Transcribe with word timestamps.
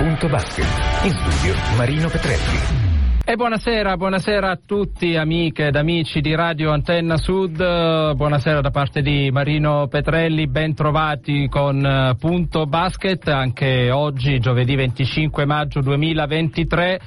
Punto 0.00 0.28
Basket. 0.28 0.64
In 1.02 1.10
studio 1.10 1.54
Marino 1.76 2.08
Petrelli. 2.08 3.18
E 3.22 3.36
buonasera, 3.36 3.98
buonasera 3.98 4.50
a 4.50 4.56
tutti 4.56 5.14
amiche 5.14 5.66
ed 5.66 5.76
amici 5.76 6.22
di 6.22 6.34
Radio 6.34 6.70
Antenna 6.70 7.18
Sud, 7.18 8.14
buonasera 8.14 8.62
da 8.62 8.70
parte 8.70 9.02
di 9.02 9.30
Marino 9.30 9.88
Petrelli, 9.88 10.46
ben 10.46 10.72
trovati 10.72 11.48
con 11.48 11.84
eh, 11.84 12.16
Punto 12.18 12.64
Basket, 12.64 13.28
anche 13.28 13.90
oggi 13.90 14.40
giovedì 14.40 14.74
25 14.74 15.44
maggio 15.44 15.80
2023 15.82 17.00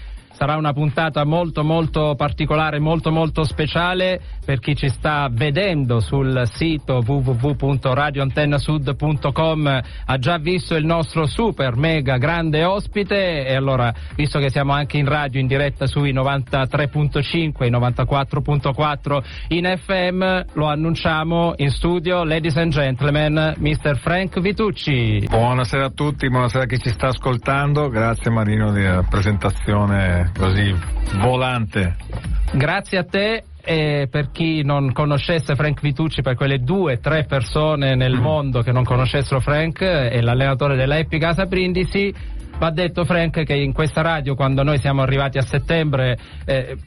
sarà 0.44 0.58
una 0.58 0.74
puntata 0.74 1.24
molto 1.24 1.64
molto 1.64 2.16
particolare, 2.18 2.78
molto 2.78 3.12
molto 3.12 3.46
speciale 3.46 4.20
per 4.44 4.60
chi 4.60 4.76
ci 4.76 4.90
sta 4.90 5.30
vedendo 5.32 6.02
sul 6.02 6.44
sito 6.52 7.02
www.radioantennasud.com 7.06 9.82
ha 10.06 10.18
già 10.18 10.38
visto 10.40 10.76
il 10.76 10.86
nostro 10.86 11.28
super 11.28 11.78
mega 11.78 12.18
grande 12.18 12.66
ospite. 12.66 13.46
E 13.46 13.56
allora 13.56 13.94
visto 14.16 14.38
che 14.40 14.50
siamo 14.50 14.74
anche 14.74 14.98
in 14.98 15.08
radio 15.08 15.40
in 15.40 15.48
diretta 15.48 15.88
sui 15.88 16.12
93.5 16.12 17.54
e 17.60 17.70
94.4 17.70 19.24
in 19.48 19.74
FM 19.78 20.42
lo 20.56 20.66
annunciamo 20.66 21.54
in 21.56 21.70
studio 21.70 22.26
ladies 22.26 22.58
and 22.58 22.74
gentlemen 22.74 23.54
Mr. 23.60 23.96
Frank 23.96 24.42
Vitucci. 24.42 25.26
Buonasera 25.30 25.86
a 25.86 25.92
tutti, 25.92 26.28
buonasera 26.28 26.66
a 26.66 26.68
chi 26.68 26.80
ci 26.80 26.90
sta 26.90 27.08
ascoltando. 27.08 27.88
Grazie 27.88 28.30
Marino 28.30 28.74
della 28.74 29.06
presentazione 29.10 30.32
così 30.38 30.76
volante. 31.20 31.96
Grazie 32.54 32.98
a 33.00 33.04
te 33.04 33.44
e 33.66 34.08
per 34.12 34.30
chi 34.32 34.62
non 34.64 34.92
conoscesse 34.92 35.56
Frank 35.56 35.80
Vitucci, 35.80 36.22
per 36.22 36.36
quelle 36.36 36.60
due, 36.60 37.00
tre 37.00 37.24
persone 37.24 37.96
nel 37.96 38.16
mondo 38.16 38.62
che 38.62 38.74
non 38.74 38.84
conoscessero 38.84 39.40
Frank, 39.40 39.82
è 39.82 40.20
l'allenatore 40.20 40.76
della 40.76 40.98
Epic 40.98 41.22
Casa 41.22 41.46
Brindisi. 41.46 42.14
Va 42.58 42.70
detto 42.70 43.04
Frank 43.04 43.44
che 43.44 43.56
in 43.56 43.74
questa 43.74 44.02
radio 44.02 44.36
quando 44.36 44.62
noi 44.64 44.78
siamo 44.78 45.02
arrivati 45.02 45.38
a 45.38 45.42
settembre 45.42 46.18
eh, 46.46 46.78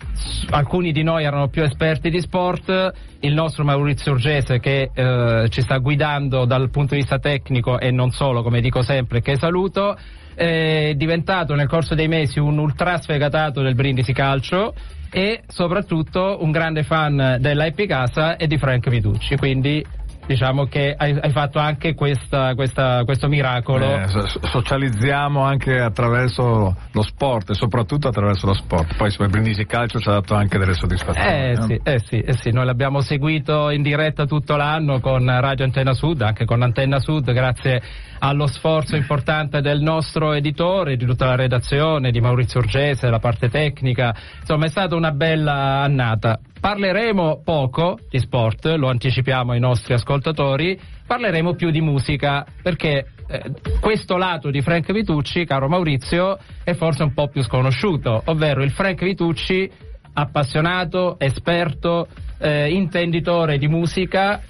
alcuni 0.51 0.93
di 0.93 1.03
noi 1.03 1.25
erano 1.25 1.49
più 1.49 1.65
esperti 1.65 2.09
di 2.09 2.21
sport, 2.21 2.93
il 3.21 3.35
nostro 3.35 3.65
Maurizio 3.65 4.13
Urgese 4.13 4.61
che 4.61 4.91
eh, 4.95 5.49
ci 5.49 5.63
sta 5.63 5.79
guidando 5.79 6.45
dal 6.45 6.71
punto 6.71 6.95
di 6.95 7.01
vista 7.01 7.19
tecnico 7.19 7.81
e 7.81 7.91
non 7.91 8.11
solo 8.13 8.43
come 8.43 8.61
dico 8.61 8.83
sempre 8.83 9.21
che 9.21 9.37
saluto 9.37 9.97
diventato 10.37 11.55
nel 11.55 11.69
corso 11.69 11.95
dei 11.95 12.09
mesi 12.09 12.39
un 12.39 12.59
ultra 12.59 12.99
sfegatato 12.99 13.63
del 13.63 13.75
Brindisi 13.75 14.13
Calcio 14.13 14.75
e 15.11 15.43
soprattutto 15.47 16.39
un 16.43 16.51
grande 16.51 16.83
fan 16.83 17.39
della 17.41 17.67
Epicasa 17.67 18.37
e 18.37 18.47
di 18.47 18.59
Frank 18.59 18.91
Vitucci, 18.91 19.37
quindi 19.37 19.85
diciamo 20.27 20.65
che 20.65 20.95
hai, 20.97 21.17
hai 21.21 21.31
fatto 21.31 21.59
anche 21.59 21.95
questa, 21.95 22.55
questa, 22.55 23.05
questo 23.05 23.29
miracolo. 23.29 23.87
Eh, 23.87 24.07
socializziamo 24.51 25.43
anche 25.43 25.79
attraverso 25.79 26.77
lo 26.91 27.03
sport 27.03 27.51
e 27.51 27.55
soprattutto 27.55 28.09
attraverso 28.09 28.47
lo 28.47 28.55
sport. 28.55 28.97
Poi 28.97 29.15
il 29.19 29.29
Brindisi 29.29 29.65
Calcio 29.67 29.99
ci 29.99 30.09
ha 30.09 30.13
dato 30.13 30.35
anche 30.35 30.59
delle 30.59 30.75
soddisfazioni. 30.75 31.29
Eh, 31.29 31.53
no? 31.57 31.67
sì, 31.67 31.81
eh, 31.83 31.99
sì, 31.99 32.21
eh 32.21 32.37
sì, 32.37 32.51
noi 32.51 32.65
l'abbiamo 32.65 33.01
seguito 33.01 33.71
in 33.71 33.83
diretta 33.83 34.27
tutto 34.27 34.57
l'anno 34.57 35.01
con 35.01 35.25
Radio 35.25 35.65
Antenna 35.65 35.95
Sud, 35.95 36.21
anche 36.23 36.45
con 36.45 36.63
Antenna 36.63 36.99
Sud, 36.99 37.33
grazie 37.33 37.83
allo 38.19 38.47
sforzo 38.47 38.97
importante 38.97 39.61
del 39.61 39.81
nostro 39.81 40.33
editore, 40.33 40.97
di 40.97 41.05
tutta 41.05 41.27
la 41.27 41.37
redazione, 41.37 42.11
di 42.11 42.21
Maurizio 42.21 42.61
Urgese, 42.61 43.11
la 43.11 43.19
parte 43.19 43.49
tecnica. 43.49 44.15
Insomma, 44.41 44.67
è 44.67 44.69
stata 44.69 44.97
una 44.97 45.13
bella 45.13 45.83
annata. 45.83 46.39
Parleremo 46.61 47.43
poco 47.45 47.99
di 48.09 48.19
sport, 48.19 48.67
lo 48.67 48.89
anticipiamo 48.89 49.53
ai 49.53 49.61
nostri 49.61 49.95
ascoltatori, 49.95 50.79
parleremo 51.07 51.55
più 51.55 51.71
di 51.71 51.81
musica 51.81 52.45
perché 52.63 53.07
eh, 53.29 53.53
questo 53.81 54.17
lato 54.17 54.51
di 54.51 54.63
Frank 54.63 54.93
Vitucci, 54.93 55.45
caro 55.45 55.69
Maurizio, 55.69 56.39
è 56.65 56.75
forse 56.75 57.03
un 57.03 57.13
po' 57.13 57.29
più 57.29 57.43
sconosciuto, 57.43 58.23
ovvero 58.27 58.63
il 58.63 58.71
Frank 58.71 59.03
Vitucci 59.03 59.71
appassionato, 60.15 61.19
esperto, 61.19 62.09
eh, 62.39 62.71
intenditore 62.71 63.59
di 63.59 63.69
musica 63.69 64.41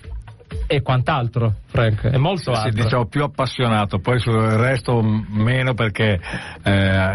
e 0.66 0.82
quant'altro, 0.82 1.54
Frank, 1.66 2.06
è 2.06 2.16
molto 2.16 2.52
altro. 2.52 2.70
Sì, 2.70 2.82
diciamo 2.82 3.06
più 3.06 3.22
appassionato, 3.22 3.98
poi 3.98 4.18
sul 4.18 4.40
resto 4.40 5.00
meno 5.02 5.74
perché 5.74 6.20
eh, 6.62 6.70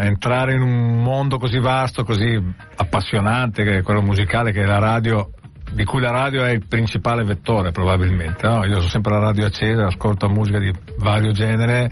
entrare 0.06 0.54
in 0.54 0.62
un 0.62 1.02
mondo 1.02 1.38
così 1.38 1.58
vasto, 1.58 2.04
così 2.04 2.40
appassionante, 2.76 3.64
che 3.64 3.78
è 3.78 3.82
quello 3.82 4.02
musicale, 4.02 4.52
che 4.52 4.62
è 4.62 4.66
la 4.66 4.78
radio, 4.78 5.30
di 5.72 5.84
cui 5.84 6.00
la 6.00 6.10
radio 6.10 6.44
è 6.44 6.50
il 6.50 6.66
principale 6.66 7.24
vettore 7.24 7.70
probabilmente. 7.70 8.46
No? 8.46 8.64
Io 8.64 8.78
ho 8.78 8.88
sempre 8.88 9.12
la 9.12 9.20
radio 9.20 9.46
accesa, 9.46 9.86
ascolto 9.86 10.28
musica 10.28 10.58
di 10.58 10.72
vario 10.98 11.32
genere 11.32 11.90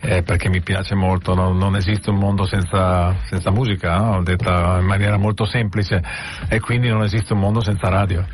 eh, 0.00 0.22
perché 0.22 0.48
mi 0.48 0.60
piace 0.60 0.94
molto, 0.94 1.34
no? 1.34 1.52
non 1.52 1.76
esiste 1.76 2.10
un 2.10 2.16
mondo 2.16 2.44
senza, 2.44 3.14
senza 3.24 3.50
musica, 3.50 3.96
no? 3.96 4.22
detta 4.22 4.78
in 4.80 4.86
maniera 4.86 5.16
molto 5.16 5.44
semplice, 5.44 6.02
e 6.48 6.58
quindi 6.58 6.88
non 6.88 7.02
esiste 7.02 7.32
un 7.32 7.38
mondo 7.38 7.62
senza 7.62 7.88
radio. 7.88 8.24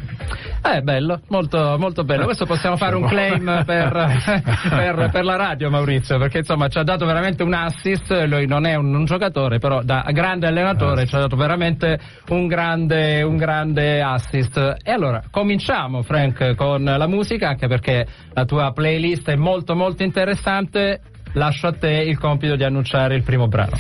Eh, 0.63 0.83
bello, 0.83 1.21
molto, 1.29 1.77
molto 1.79 2.05
bello. 2.05 2.25
Questo 2.25 2.47
possiamo 2.47 2.77
fare 2.77 2.97
un 2.97 3.07
claim 3.07 3.45
per, 3.65 4.43
per, 4.69 5.11
per, 5.13 5.25
la 5.25 5.37
radio, 5.37 5.71
Maurizio, 5.71 6.19
perché 6.19 6.39
insomma 6.39 6.69
ci 6.69 6.79
ha 6.79 6.83
dato 6.83 7.05
veramente 7.07 7.43
un 7.43 7.53
assist. 7.53 8.11
Lui 8.27 8.47
non 8.47 8.67
è 8.67 8.75
un, 8.75 8.95
un 8.95 9.05
giocatore, 9.05 9.59
però 9.59 9.83
da 9.83 10.05
grande 10.11 10.47
allenatore 10.47 11.07
ci 11.07 11.15
ha 11.15 11.21
dato 11.21 11.37
veramente 11.37 11.99
un 12.31 12.47
grande, 12.47 13.23
un 13.23 13.37
grande 13.37 14.01
assist. 14.03 14.77
E 14.83 14.91
allora, 14.91 15.23
cominciamo, 15.31 16.03
Frank, 16.03 16.55
con 16.55 16.83
la 16.83 17.07
musica, 17.07 17.49
anche 17.49 17.67
perché 17.67 18.07
la 18.33 18.45
tua 18.45 18.73
playlist 18.73 19.31
è 19.31 19.37
molto, 19.37 19.75
molto 19.75 20.03
interessante 20.03 21.01
lascio 21.33 21.67
a 21.67 21.73
te 21.73 21.91
il 21.91 22.19
compito 22.19 22.57
di 22.57 22.65
annunciare 22.65 23.15
il 23.15 23.23
primo 23.23 23.49
brano. 23.49 23.77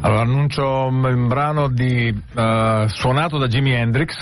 Allora, 0.00 0.20
annuncio 0.20 0.86
un 0.86 1.26
brano 1.28 1.68
di, 1.68 2.08
uh, 2.08 2.86
suonato 2.86 3.38
da 3.38 3.46
Jimi 3.46 3.72
Hendrix, 3.72 4.16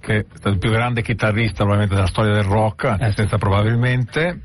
che 0.00 0.18
è 0.18 0.24
stato 0.34 0.50
il 0.50 0.58
più 0.58 0.70
grande 0.70 1.02
chitarrista 1.02 1.64
probabilmente 1.64 1.94
della 1.94 2.06
storia 2.06 2.32
del 2.34 2.44
rock, 2.44 2.96
eh. 2.98 3.12
senza 3.12 3.38
probabilmente, 3.38 4.40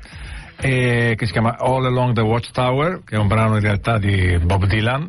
e 0.60 1.14
che 1.16 1.26
si 1.26 1.32
chiama 1.32 1.56
All 1.58 1.84
Along 1.84 2.14
the 2.14 2.22
Watchtower, 2.22 3.02
che 3.04 3.16
è 3.16 3.18
un 3.18 3.28
brano 3.28 3.56
in 3.56 3.62
realtà 3.62 3.98
di 3.98 4.38
Bob 4.42 4.66
Dylan, 4.66 5.08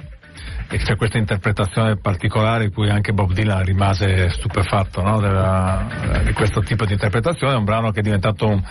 e 0.70 0.78
c'è 0.78 0.96
questa 0.96 1.18
interpretazione 1.18 1.98
particolare 1.98 2.66
in 2.66 2.74
cui 2.74 2.90
anche 2.90 3.14
Bob 3.14 3.34
Dylan 3.34 3.64
rimase 3.64 4.30
stupefatto 4.30 5.02
no? 5.02 5.20
Della, 5.20 5.88
di 6.24 6.34
questo 6.34 6.62
tipo 6.62 6.86
di 6.86 6.94
interpretazione, 6.94 7.54
è 7.54 7.58
un 7.58 7.66
brano 7.66 7.92
che 7.92 8.00
è 8.00 8.04
diventato 8.04 8.48
un, 8.48 8.62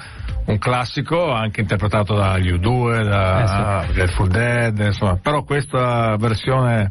un 0.47 0.59
classico, 0.59 1.33
anche 1.33 1.61
interpretato 1.61 2.15
dagli 2.15 2.53
U2, 2.53 3.05
da 3.05 3.85
eh 3.85 4.07
sì. 4.07 4.15
Full 4.15 4.29
Dead, 4.29 4.79
insomma, 4.79 5.17
però 5.17 5.43
questa 5.45 6.17
versione 6.17 6.89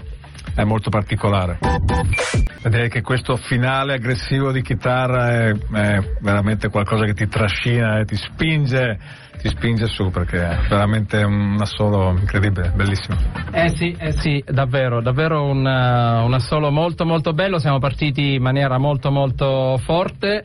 è 0.56 0.64
molto 0.64 0.90
particolare. 0.90 1.60
Direi 2.64 2.90
che 2.90 3.02
questo 3.02 3.36
finale 3.38 3.94
aggressivo 3.94 4.52
di 4.52 4.62
chitarra 4.62 5.30
è, 5.30 5.52
è 5.52 6.16
veramente 6.22 6.70
qualcosa 6.70 7.06
che 7.06 7.14
ti 7.14 7.28
trascina 7.28 8.00
e 8.00 8.06
ti 8.06 8.16
spinge 8.16 9.00
ti 9.40 9.48
spinge 9.48 9.88
su 9.88 10.10
perché 10.10 10.38
è 10.38 10.58
veramente 10.68 11.24
un 11.24 11.58
assolo 11.60 12.10
incredibile, 12.12 12.72
bellissimo. 12.76 13.18
Eh 13.52 13.70
sì, 13.70 13.96
eh 13.98 14.12
sì, 14.12 14.44
davvero, 14.46 15.02
davvero 15.02 15.46
un, 15.46 15.66
uh, 15.66 16.26
un 16.26 16.34
assolo 16.34 16.70
molto 16.72 17.06
molto 17.06 17.32
bello, 17.32 17.58
siamo 17.58 17.80
partiti 17.80 18.34
in 18.36 18.42
maniera 18.42 18.78
molto 18.78 19.12
molto 19.12 19.78
forte. 19.78 20.44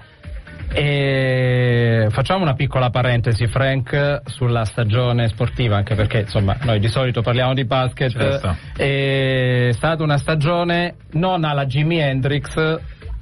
E 0.73 2.07
facciamo 2.11 2.43
una 2.43 2.55
piccola 2.55 2.91
parentesi, 2.91 3.47
Frank, 3.47 4.23
sulla 4.25 4.65
stagione 4.65 5.29
sportiva, 5.29 5.77
anche 5.77 5.95
perché 5.95 6.21
insomma 6.21 6.57
noi 6.63 6.81
di 6.81 6.89
solito 6.89 7.21
parliamo 7.21 7.53
di 7.55 7.65
basket. 7.65 8.11
Certo. 8.11 8.57
È 8.77 9.69
stata 9.73 10.03
una 10.03 10.19
stagione 10.19 10.95
non 11.13 11.45
alla 11.45 11.67
Jimi 11.67 11.99
Hendrix, 11.99 12.55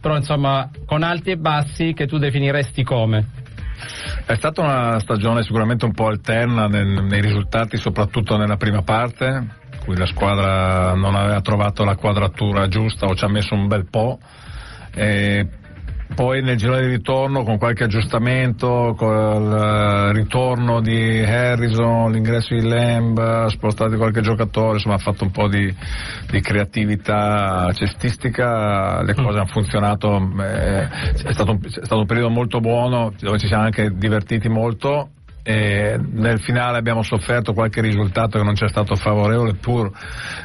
però 0.01 0.17
insomma 0.17 0.71
con 0.87 1.03
alti 1.03 1.31
e 1.33 1.37
bassi 1.37 1.93
che 1.95 2.07
tu 2.07 2.19
definiresti 2.19 2.85
come? 2.85 3.41
È 4.25 4.35
stata 4.35 4.61
una 4.61 4.99
stagione 5.01 5.43
sicuramente 5.43 5.85
un 5.85 5.93
po' 5.93 6.07
alterna 6.07 6.67
nel, 6.67 7.05
nei 7.05 7.21
risultati, 7.21 7.77
soprattutto 7.77 8.37
nella 8.37 8.57
prima 8.57 8.83
parte, 8.83 9.25
in 9.27 9.79
cui 9.85 9.97
la 9.97 10.07
squadra 10.07 10.95
non 10.95 11.15
aveva 11.15 11.41
trovato 11.41 11.85
la 11.85 11.97
quadratura 11.97 12.69
giusta 12.69 13.07
o 13.07 13.15
ci 13.15 13.25
ha 13.25 13.29
messo 13.29 13.55
un 13.55 13.67
bel 13.67 13.87
po'. 13.89 14.19
E 14.95 15.47
poi 16.15 16.43
nel 16.43 16.57
giro 16.57 16.79
di 16.79 16.87
ritorno 16.87 17.43
con 17.45 17.59
qualche 17.59 17.85
aggiustamento, 17.85 18.95
con 18.97 19.43
il 19.43 20.13
ritorno 20.13 20.81
di 20.81 21.21
Harrison, 21.21 22.13
l'ingresso 22.13 22.55
di 22.55 22.67
Lamb, 22.67 23.47
spostati 23.47 23.97
qualche 23.97 24.21
giocatore, 24.21 24.75
insomma 24.75 24.95
ha 24.95 24.99
fatto 24.99 25.25
un 25.25 25.31
po' 25.31 25.49
di, 25.49 25.75
di 26.31 26.41
creatività 26.41 27.71
cestistica, 27.73 29.03
le 29.03 29.15
cose 29.15 29.39
hanno 29.39 29.47
funzionato, 29.47 30.33
eh, 30.41 30.89
è, 30.89 31.33
stato 31.33 31.53
un, 31.53 31.59
è 31.63 31.69
stato 31.69 31.99
un 31.99 32.07
periodo 32.07 32.31
molto 32.31 32.61
buono 32.61 33.13
dove 33.19 33.39
ci 33.39 33.47
siamo 33.47 33.65
anche 33.65 33.91
divertiti 33.95 34.49
molto. 34.49 35.11
E 35.45 35.99
nel 35.99 36.39
finale 36.41 36.79
abbiamo 36.79 37.03
sofferto 37.03 37.53
qualche 37.53 37.81
risultato 37.81 38.39
che 38.39 38.45
non 38.45 38.55
ci 38.55 38.65
è 38.65 38.69
stato 38.69 38.95
favorevole 38.95 39.55
pur 39.55 39.91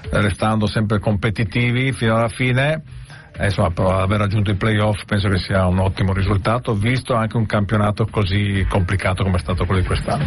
restando 0.09 0.65
sempre 0.65 0.97
competitivi 0.97 1.91
fino 1.91 2.15
alla 2.15 2.29
fine. 2.29 2.81
eh, 2.81 3.06
insomma, 3.45 3.71
aver 4.01 4.19
raggiunto 4.19 4.51
i 4.51 4.55
playoff 4.55 5.05
penso 5.05 5.29
che 5.29 5.37
sia 5.37 5.65
un 5.67 5.79
ottimo 5.79 6.13
risultato, 6.13 6.73
visto 6.73 7.13
anche 7.13 7.37
un 7.37 7.45
campionato 7.45 8.05
così 8.07 8.65
complicato 8.67 9.23
come 9.23 9.37
è 9.37 9.39
stato 9.39 9.65
quello 9.65 9.81
di 9.81 9.87
quest'anno. 9.87 10.25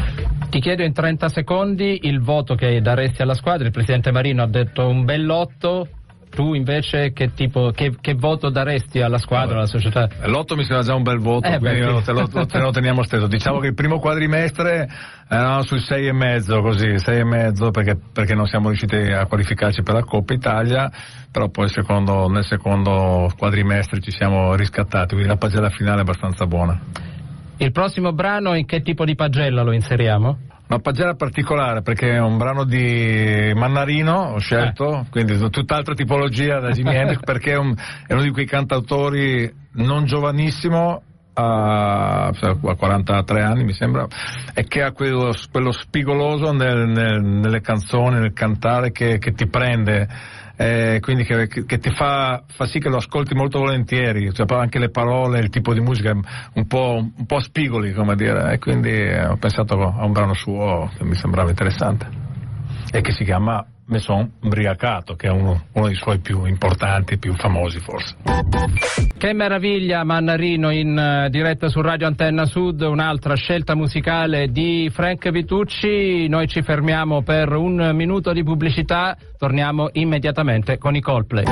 Ti 0.48 0.60
chiedo 0.60 0.82
in 0.82 0.92
30 0.92 1.28
secondi 1.28 2.00
il 2.02 2.20
voto 2.20 2.54
che 2.54 2.80
daresti 2.80 3.22
alla 3.22 3.34
squadra, 3.34 3.66
il 3.66 3.72
presidente 3.72 4.10
Marino 4.12 4.42
ha 4.42 4.48
detto 4.48 4.86
un 4.86 5.04
bell'otto, 5.04 5.88
tu 6.30 6.54
invece 6.54 7.12
che, 7.12 7.32
tipo, 7.34 7.70
che, 7.72 7.96
che, 8.00 8.14
voto 8.14 8.48
daresti 8.48 9.00
alla 9.02 9.18
squadra, 9.18 9.56
alla 9.56 9.66
società? 9.66 10.08
L'otto 10.22 10.56
mi 10.56 10.64
sembra 10.64 10.84
già 10.84 10.94
un 10.94 11.02
bel 11.02 11.18
voto, 11.18 11.48
eh, 11.48 11.58
quindi 11.58 11.80
lo, 11.80 12.00
te, 12.00 12.12
lo, 12.12 12.26
te 12.26 12.58
lo 12.58 12.70
teniamo 12.70 13.02
stesso. 13.02 13.26
Diciamo 13.26 13.58
che 13.58 13.68
il 13.68 13.74
primo 13.74 13.98
quadrimestre 13.98 14.88
eravamo 15.28 15.62
sui 15.62 15.80
sei 15.80 16.06
e 16.06 16.12
mezzo, 16.12 16.60
così, 16.60 16.98
sei 16.98 17.20
e 17.20 17.24
mezzo 17.24 17.70
perché, 17.70 17.98
perché, 18.12 18.34
non 18.34 18.46
siamo 18.46 18.68
riusciti 18.68 18.96
a 18.96 19.26
qualificarci 19.26 19.82
per 19.82 19.94
la 19.94 20.04
Coppa 20.04 20.32
Italia, 20.32 20.90
però 21.30 21.48
poi 21.48 21.68
secondo, 21.68 22.28
nel 22.28 22.44
secondo 22.44 23.30
quadrimestre 23.36 24.00
ci 24.00 24.12
siamo 24.12 24.54
riscattati, 24.54 25.14
quindi 25.14 25.28
la 25.28 25.36
pagella 25.36 25.68
finale 25.68 25.98
è 25.98 26.00
abbastanza 26.00 26.46
buona. 26.46 26.80
Il 27.58 27.72
prossimo 27.72 28.12
brano 28.12 28.54
in 28.54 28.64
che 28.64 28.80
tipo 28.80 29.04
di 29.04 29.14
pagella 29.14 29.62
lo 29.62 29.72
inseriamo? 29.72 30.38
Una 30.70 30.78
pagella 30.78 31.14
particolare 31.14 31.82
perché 31.82 32.12
è 32.12 32.20
un 32.20 32.38
brano 32.38 32.62
di 32.62 33.50
Mannarino, 33.56 34.34
ho 34.34 34.38
scelto, 34.38 35.00
eh. 35.00 35.10
quindi 35.10 35.36
tutt'altra 35.50 35.94
tipologia 35.94 36.60
da 36.60 36.70
Jimi 36.70 36.94
Hendrix 36.94 37.18
perché 37.26 37.54
è, 37.54 37.56
un, 37.56 37.74
è, 38.06 38.12
uno 38.12 38.22
di 38.22 38.30
quei 38.30 38.46
cantautori 38.46 39.52
non 39.72 40.04
giovanissimo, 40.04 41.02
a, 41.40 42.32
cioè, 42.32 42.56
a 42.62 42.74
43 42.74 43.42
anni 43.42 43.64
mi 43.64 43.72
sembra, 43.72 44.06
e 44.54 44.64
che 44.64 44.82
ha 44.82 44.92
quello, 44.92 45.32
quello 45.50 45.72
spigoloso 45.72 46.52
nel, 46.52 46.88
nel, 46.88 47.22
nelle 47.22 47.60
canzoni, 47.60 48.18
nel 48.18 48.32
cantare 48.32 48.92
che, 48.92 49.18
che 49.18 49.32
ti 49.32 49.48
prende 49.48 50.08
eh, 50.60 50.98
quindi 51.00 51.24
che, 51.24 51.46
che 51.46 51.78
ti 51.78 51.90
fa, 51.90 52.42
fa, 52.46 52.66
sì 52.66 52.80
che 52.80 52.90
lo 52.90 52.98
ascolti 52.98 53.34
molto 53.34 53.60
volentieri, 53.60 54.30
cioè 54.34 54.44
anche 54.58 54.78
le 54.78 54.90
parole, 54.90 55.38
il 55.38 55.48
tipo 55.48 55.72
di 55.72 55.80
musica 55.80 56.12
un 56.12 56.66
po', 56.66 56.96
un 57.16 57.24
po 57.24 57.40
spigoli, 57.40 57.94
come 57.94 58.14
dire, 58.14 58.52
e 58.52 58.58
quindi 58.58 58.90
ho 58.90 59.36
pensato 59.38 59.80
a 59.80 60.04
un 60.04 60.12
brano 60.12 60.34
suo 60.34 60.90
che 60.98 61.04
mi 61.04 61.14
sembrava 61.14 61.48
interessante 61.48 62.06
e 62.92 63.00
che 63.00 63.12
si 63.12 63.24
chiama 63.24 63.64
Messon 63.90 64.30
Briacato, 64.40 65.16
che 65.16 65.26
è 65.26 65.30
uno, 65.30 65.64
uno, 65.72 65.86
dei 65.86 65.96
suoi 65.96 66.20
più 66.20 66.44
importanti, 66.44 67.18
più 67.18 67.34
famosi 67.34 67.80
forse. 67.80 68.14
Che 69.18 69.32
meraviglia 69.32 70.04
Mannarino 70.04 70.70
in 70.70 71.24
uh, 71.26 71.28
diretta 71.28 71.68
su 71.68 71.80
Radio 71.80 72.06
Antenna 72.06 72.46
Sud, 72.46 72.80
un'altra 72.82 73.34
scelta 73.34 73.74
musicale 73.74 74.50
di 74.50 74.88
Frank 74.92 75.28
Vitucci. 75.30 76.28
Noi 76.28 76.46
ci 76.46 76.62
fermiamo 76.62 77.22
per 77.22 77.52
un 77.52 77.90
minuto 77.92 78.32
di 78.32 78.44
pubblicità, 78.44 79.16
torniamo 79.36 79.88
immediatamente 79.92 80.78
con 80.78 80.94
i 80.94 81.00
Coldplay. 81.00 81.44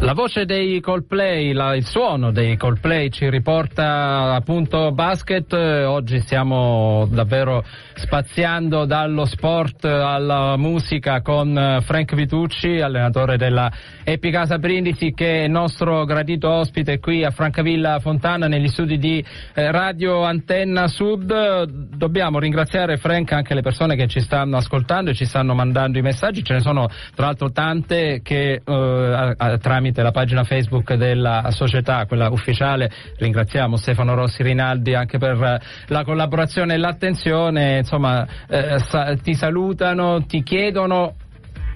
La 0.00 0.12
voce 0.12 0.44
dei 0.44 0.80
Coldplay, 0.80 1.52
la, 1.52 1.74
il 1.74 1.84
suono 1.84 2.30
dei 2.30 2.56
Coldplay 2.56 3.10
ci 3.10 3.28
riporta 3.30 4.34
appunto 4.34 4.92
basket. 4.92 5.52
Oggi 5.52 6.20
stiamo 6.20 7.08
davvero 7.10 7.64
spaziando 7.94 8.84
dallo 8.84 9.24
sport 9.24 9.84
alla 9.84 10.56
musica 10.56 11.20
con 11.22 11.37
con 11.38 11.56
eh, 11.56 11.80
Frank 11.82 12.16
Vitucci, 12.16 12.80
allenatore 12.80 13.36
della 13.36 13.70
Epicasa 14.02 14.58
Brindisi, 14.58 15.12
che 15.12 15.42
è 15.42 15.44
il 15.44 15.50
nostro 15.52 16.04
gradito 16.04 16.50
ospite 16.50 16.98
qui 16.98 17.22
a 17.22 17.30
Francavilla 17.30 18.00
Fontana 18.00 18.48
negli 18.48 18.66
studi 18.66 18.98
di 18.98 19.24
eh, 19.54 19.70
Radio 19.70 20.24
Antenna 20.24 20.88
Sud. 20.88 21.62
Dobbiamo 21.94 22.40
ringraziare 22.40 22.96
Frank 22.96 23.30
anche 23.30 23.54
le 23.54 23.62
persone 23.62 23.94
che 23.94 24.08
ci 24.08 24.18
stanno 24.18 24.56
ascoltando 24.56 25.10
e 25.10 25.14
ci 25.14 25.26
stanno 25.26 25.54
mandando 25.54 25.98
i 25.98 26.02
messaggi, 26.02 26.42
ce 26.42 26.54
ne 26.54 26.60
sono 26.60 26.88
tra 27.14 27.26
l'altro 27.26 27.52
tante 27.52 28.20
che 28.20 28.60
eh, 28.64 29.58
tramite 29.60 30.02
la 30.02 30.10
pagina 30.10 30.42
Facebook 30.42 30.94
della 30.94 31.44
società, 31.50 32.04
quella 32.06 32.30
ufficiale, 32.30 32.90
ringraziamo 33.16 33.76
Stefano 33.76 34.14
Rossi 34.16 34.42
Rinaldi 34.42 34.94
anche 34.94 35.18
per 35.18 35.60
la 35.86 36.02
collaborazione 36.02 36.74
e 36.74 36.78
l'attenzione, 36.78 37.78
insomma 37.78 38.26
eh, 38.48 38.80
sa- 38.80 39.14
ti 39.14 39.34
salutano, 39.34 40.24
ti 40.26 40.42
chiedono 40.42 41.14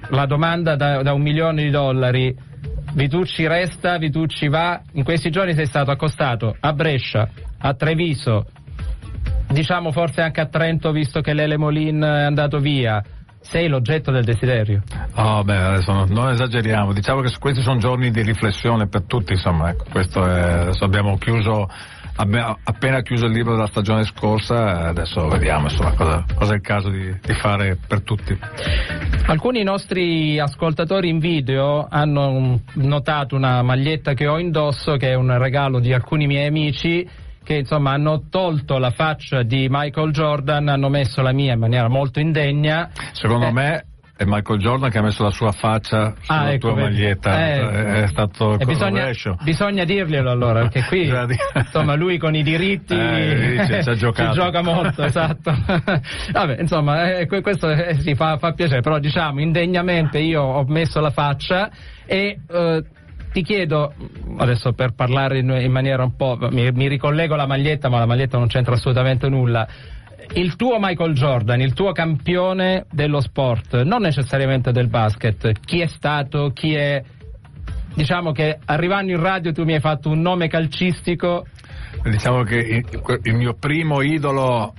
la 0.09 0.27
domanda 0.27 0.77
da, 0.77 1.03
da 1.03 1.13
un 1.13 1.23
milione 1.23 1.63
di 1.63 1.71
dollari, 1.71 2.35
Vitucci 2.95 3.47
resta, 3.47 3.97
Vitucci 3.97 4.49
va, 4.49 4.81
in 4.93 5.05
questi 5.05 5.31
giorni 5.31 5.55
sei 5.55 5.67
stato 5.67 5.91
accostato 5.91 6.57
a 6.61 6.73
Brescia, 6.73 7.29
a 7.59 7.75
Treviso, 7.75 8.47
diciamo 9.49 9.93
forse 9.93 10.21
anche 10.21 10.41
a 10.41 10.47
Trento 10.47 10.93
visto 10.93 11.21
che 11.21 11.33
Lele 11.33 11.57
Molin 11.57 12.01
è 12.03 12.23
andato 12.25 12.59
via. 12.59 13.03
Sei 13.41 13.67
l'oggetto 13.67 14.13
del 14.13 14.23
desiderio. 14.23 14.83
Oh, 15.17 15.43
beh, 15.43 15.57
adesso 15.57 15.93
non, 16.05 16.31
esageriamo, 16.31 16.93
diciamo 16.93 17.23
che 17.23 17.35
questi 17.41 17.61
sono 17.61 17.79
giorni 17.79 18.13
di 18.13 18.23
riflessione 18.23 18.87
per 18.87 19.03
tutti, 19.03 19.33
insomma, 19.33 19.71
ecco, 19.71 19.85
questo 19.91 20.25
è, 20.25 20.71
abbiamo 20.79 21.19
chiuso 21.19 21.69
abbiamo 22.17 22.59
appena 22.65 23.01
chiuso 23.03 23.27
il 23.27 23.33
libro 23.33 23.55
della 23.55 23.67
stagione 23.67 24.05
scorsa, 24.05 24.89
adesso 24.89 25.29
vediamo 25.29 25.69
insomma, 25.69 25.93
cosa, 25.95 26.25
cosa, 26.35 26.53
è 26.53 26.57
il 26.57 26.61
caso 26.61 26.89
di, 26.89 27.15
di, 27.21 27.35
fare 27.35 27.79
per 27.87 28.03
tutti. 28.03 28.37
Alcuni 29.27 29.63
nostri 29.63 30.39
ascoltatori 30.39 31.09
in 31.09 31.19
video 31.19 31.87
hanno 31.89 32.61
notato 32.75 33.37
una 33.37 33.63
maglietta 33.63 34.15
che 34.15 34.27
ho 34.27 34.39
indosso, 34.39 34.97
che 34.97 35.11
è 35.11 35.15
un 35.15 35.37
regalo 35.39 35.79
di 35.79 35.93
alcuni 35.93 36.27
miei 36.27 36.47
amici 36.47 37.09
che 37.45 37.55
insomma 37.55 37.91
hanno 37.91 38.25
tolto 38.31 38.79
la 38.79 38.91
faccia 38.91 39.43
di 39.43 39.67
Michael 39.69 40.13
Jordan, 40.13 40.69
hanno 40.69 40.89
messo 40.89 41.23
la 41.23 41.33
mia 41.33 41.55
in 41.55 41.59
maniera 41.59 41.89
molto 41.89 42.21
indegna. 42.21 42.89
Secondo 43.13 43.47
eh, 43.47 43.53
me 43.53 43.85
è 44.23 44.25
Michael 44.27 44.59
Jordan 44.59 44.91
che 44.91 44.99
ha 44.99 45.03
messo 45.03 45.23
la 45.23 45.31
sua 45.31 45.53
faccia 45.53 46.15
sulla 46.21 46.39
ah, 46.41 46.53
ecco, 46.53 46.73
tua 46.73 46.83
maglietta, 46.83 47.55
eh, 47.55 48.03
è 48.03 48.07
stato 48.07 48.53
il 48.53 48.65
bisogna, 48.65 49.11
bisogna 49.43 49.85
dirglielo 49.85 50.31
allora, 50.31 50.61
perché 50.61 50.85
qui 50.85 51.13
insomma 51.55 51.95
lui 51.95 52.19
con 52.19 52.35
i 52.35 52.43
diritti 52.43 52.95
eh, 52.97 53.83
ci, 53.85 53.95
ci 53.95 54.29
gioca 54.33 54.63
molto, 54.63 55.03
esatto. 55.03 55.53
Vabbè, 56.33 56.61
insomma, 56.61 57.19
eh, 57.19 57.27
questo 57.27 57.69
eh, 57.69 57.99
si 58.01 58.15
fa, 58.15 58.39
fa, 58.39 58.53
piacere, 58.53 58.81
però 58.81 58.99
diciamo 58.99 59.41
indegnamente 59.41 60.19
io 60.19 60.43
ho 60.43 60.65
messo 60.67 61.01
la 61.01 61.11
faccia 61.11 61.71
e 62.07 62.39
eh, 62.49 62.85
ti 63.33 63.43
chiedo, 63.43 63.93
adesso 64.37 64.73
per 64.73 64.93
parlare 64.95 65.39
in, 65.39 65.51
in 65.51 65.73
maniera 65.73 66.03
un 66.05 66.15
po', 66.17 66.37
mi, 66.51 66.71
mi 66.71 66.87
ricollego 66.87 67.35
alla 67.35 67.47
maglietta, 67.47 67.89
ma 67.89 67.99
la 67.99 68.07
maglietta 68.07 68.39
non 68.39 68.47
c'entra 68.47 68.75
assolutamente 68.75 69.29
nulla 69.29 69.67
il 70.35 70.57
tuo 70.57 70.79
Michael 70.79 71.15
Jordan, 71.15 71.61
il 71.61 71.75
tuo 71.75 71.93
campione 71.93 72.87
dello 72.91 73.21
sport, 73.21 73.83
non 73.83 74.03
necessariamente 74.03 74.73
del 74.73 74.89
basket, 74.89 75.53
chi 75.65 75.81
è 75.81 75.87
stato, 75.87 76.51
chi 76.53 76.75
è... 76.75 77.03
Diciamo 77.95 78.33
che 78.33 78.59
arrivando 78.65 79.13
in 79.13 79.21
radio 79.21 79.53
tu 79.53 79.65
mi 79.65 79.75
hai 79.75 79.81
fatto 79.81 80.09
un 80.09 80.21
nome 80.21 80.49
calcistico. 80.49 81.47
Diciamo 82.05 82.43
che 82.43 82.85
il, 83.23 83.35
mio 83.35 83.55
primo 83.55 84.01
idolo 84.01 84.73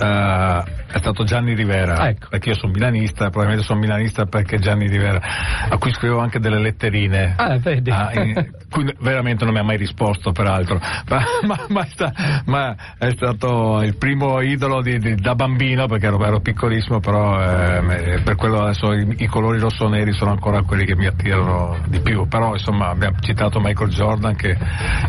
Uh, 0.00 0.62
è 0.92 0.98
stato 0.98 1.24
Gianni 1.24 1.54
Rivera, 1.54 1.98
ah, 1.98 2.08
ecco. 2.08 2.28
perché 2.30 2.50
io 2.50 2.54
sono 2.56 2.72
milanista, 2.72 3.30
probabilmente 3.30 3.64
sono 3.64 3.78
milanista 3.78 4.24
perché 4.24 4.58
Gianni 4.58 4.88
Rivera, 4.88 5.20
a 5.68 5.78
cui 5.78 5.92
scrivevo 5.92 6.20
anche 6.20 6.40
delle 6.40 6.58
letterine, 6.58 7.34
ah, 7.36 7.58
vedi. 7.58 7.90
Ah, 7.90 8.10
in, 8.14 8.50
cui 8.68 8.92
veramente 9.00 9.44
non 9.44 9.52
mi 9.54 9.60
ha 9.60 9.62
mai 9.62 9.76
risposto 9.76 10.32
peraltro, 10.32 10.80
ma, 11.08 11.22
ma, 11.42 11.64
ma, 11.68 11.84
sta, 11.84 12.12
ma 12.46 12.74
è 12.98 13.10
stato 13.10 13.82
il 13.82 13.96
primo 13.96 14.40
idolo 14.40 14.80
di, 14.82 14.98
di, 14.98 15.14
da 15.14 15.34
bambino, 15.34 15.86
perché 15.86 16.06
ero, 16.06 16.24
ero 16.24 16.40
piccolissimo, 16.40 16.98
però 16.98 17.40
eh, 17.40 18.20
per 18.22 18.34
quello 18.34 18.62
adesso 18.62 18.92
i, 18.92 19.14
i 19.18 19.26
colori 19.26 19.58
rosso-neri 19.58 20.12
sono 20.12 20.30
ancora 20.30 20.62
quelli 20.62 20.84
che 20.84 20.96
mi 20.96 21.06
attirano 21.06 21.78
di 21.86 22.00
più, 22.00 22.26
però 22.26 22.52
insomma 22.52 22.88
abbiamo 22.88 23.18
citato 23.20 23.60
Michael 23.60 23.90
Jordan 23.90 24.34
che, 24.34 24.56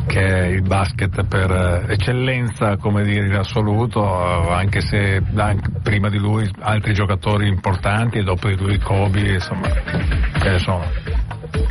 che 0.06 0.20
è 0.20 0.46
il 0.48 0.62
basket 0.62 1.24
per 1.26 1.52
eh, 1.52 1.94
eccellenza, 1.94 2.78
come 2.78 3.04
dire, 3.04 3.26
in 3.26 3.36
assoluto, 3.36 4.50
anche 4.52 4.81
se 4.82 5.22
anche 5.36 5.70
prima 5.82 6.10
di 6.10 6.18
lui 6.18 6.50
altri 6.60 6.94
giocatori 6.94 7.48
importanti 7.48 8.18
e 8.18 8.24
dopo 8.24 8.48
di 8.48 8.58
lui 8.58 8.78
Kobe, 8.80 9.34
insomma, 9.34 9.70
che 9.70 10.50
ne 10.50 10.60
sono. 10.60 10.86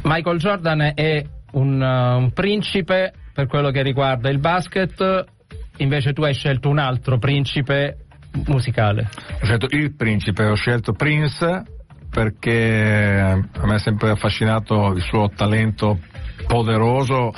Michael 0.04 0.38
Jordan 0.38 0.92
è 0.94 1.24
un, 1.52 1.80
uh, 1.80 2.18
un 2.18 2.30
principe 2.32 3.12
per 3.32 3.46
quello 3.46 3.70
che 3.70 3.82
riguarda 3.82 4.28
il 4.28 4.38
basket, 4.38 5.24
invece 5.78 6.12
tu 6.12 6.22
hai 6.22 6.34
scelto 6.34 6.68
un 6.68 6.78
altro 6.78 7.18
principe 7.18 8.06
musicale. 8.46 9.08
Ho 9.40 9.44
scelto 9.44 9.66
il 9.70 9.94
principe, 9.94 10.44
ho 10.44 10.54
scelto 10.54 10.92
Prince 10.92 11.64
perché 12.10 13.20
a 13.20 13.66
me 13.66 13.74
è 13.76 13.78
sempre 13.78 14.10
affascinato 14.10 14.92
il 14.94 15.02
suo 15.02 15.30
talento 15.34 15.98
poderoso 16.46 17.32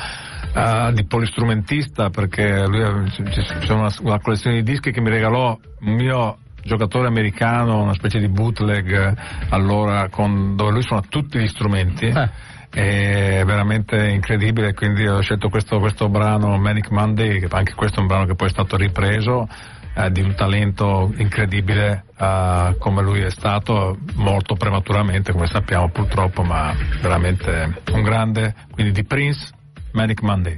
uh, 0.54 0.92
di 0.92 1.04
polistrumentista 1.04 2.10
perché 2.10 2.66
lui 2.66 3.10
c'è 3.10 3.72
una, 3.72 3.92
una, 4.00 4.20
collezione 4.20 4.56
di 4.56 4.62
dischi 4.62 4.90
che 4.90 5.00
mi 5.00 5.10
regalò 5.10 5.58
un 5.80 5.94
mio 5.94 6.38
giocatore 6.62 7.08
americano, 7.08 7.82
una 7.82 7.94
specie 7.94 8.18
di 8.18 8.28
bootleg 8.28 9.14
allora 9.50 10.08
con, 10.08 10.54
dove 10.56 10.72
lui 10.72 10.82
suona 10.82 11.02
tutti 11.08 11.38
gli 11.38 11.48
strumenti. 11.48 12.06
Eh 12.06 12.50
è 12.72 13.42
veramente 13.44 14.08
incredibile 14.08 14.72
quindi 14.72 15.06
ho 15.06 15.20
scelto 15.20 15.50
questo, 15.50 15.78
questo 15.78 16.08
brano 16.08 16.56
Manic 16.56 16.88
Monday 16.88 17.38
che 17.38 17.46
anche 17.50 17.74
questo 17.74 17.98
è 17.98 18.00
un 18.00 18.06
brano 18.06 18.24
che 18.24 18.34
poi 18.34 18.48
è 18.48 18.50
stato 18.50 18.78
ripreso 18.78 19.46
eh, 19.94 20.10
di 20.10 20.22
un 20.22 20.34
talento 20.34 21.12
incredibile 21.16 22.04
eh, 22.16 22.76
come 22.78 23.02
lui 23.02 23.20
è 23.20 23.30
stato, 23.30 23.98
morto 24.14 24.54
prematuramente 24.54 25.32
come 25.32 25.46
sappiamo 25.46 25.90
purtroppo, 25.90 26.42
ma 26.42 26.74
veramente 27.00 27.82
un 27.92 28.02
grande, 28.02 28.54
quindi 28.72 28.92
di 28.92 29.04
Prince 29.04 29.50
Manic 29.92 30.22
Monday. 30.22 30.56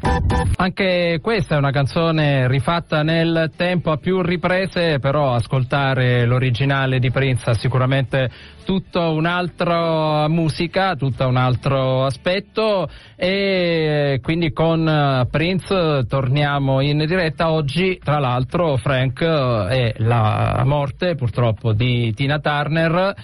Anche 0.56 1.18
questa 1.20 1.56
è 1.56 1.58
una 1.58 1.70
canzone 1.70 2.48
rifatta 2.48 3.02
nel 3.02 3.50
tempo 3.56 3.90
a 3.90 3.96
più 3.96 4.22
riprese, 4.22 4.98
però 4.98 5.34
ascoltare 5.34 6.24
l'originale 6.24 6.98
di 6.98 7.10
Prince 7.10 7.50
ha 7.50 7.54
sicuramente 7.54 8.30
tutta 8.64 9.08
un'altra 9.08 10.28
musica, 10.28 10.94
tutto 10.94 11.26
un 11.26 11.36
altro 11.36 12.04
aspetto. 12.04 12.88
E 13.16 14.20
quindi 14.22 14.52
con 14.52 15.26
Prince 15.30 16.06
torniamo 16.06 16.80
in 16.80 16.98
diretta 16.98 17.50
oggi, 17.50 17.98
tra 18.02 18.18
l'altro 18.18 18.76
Frank 18.76 19.22
è 19.22 19.94
la 19.98 20.62
morte 20.64 21.14
purtroppo 21.14 21.72
di 21.72 22.12
Tina 22.14 22.38
Turner 22.38 23.14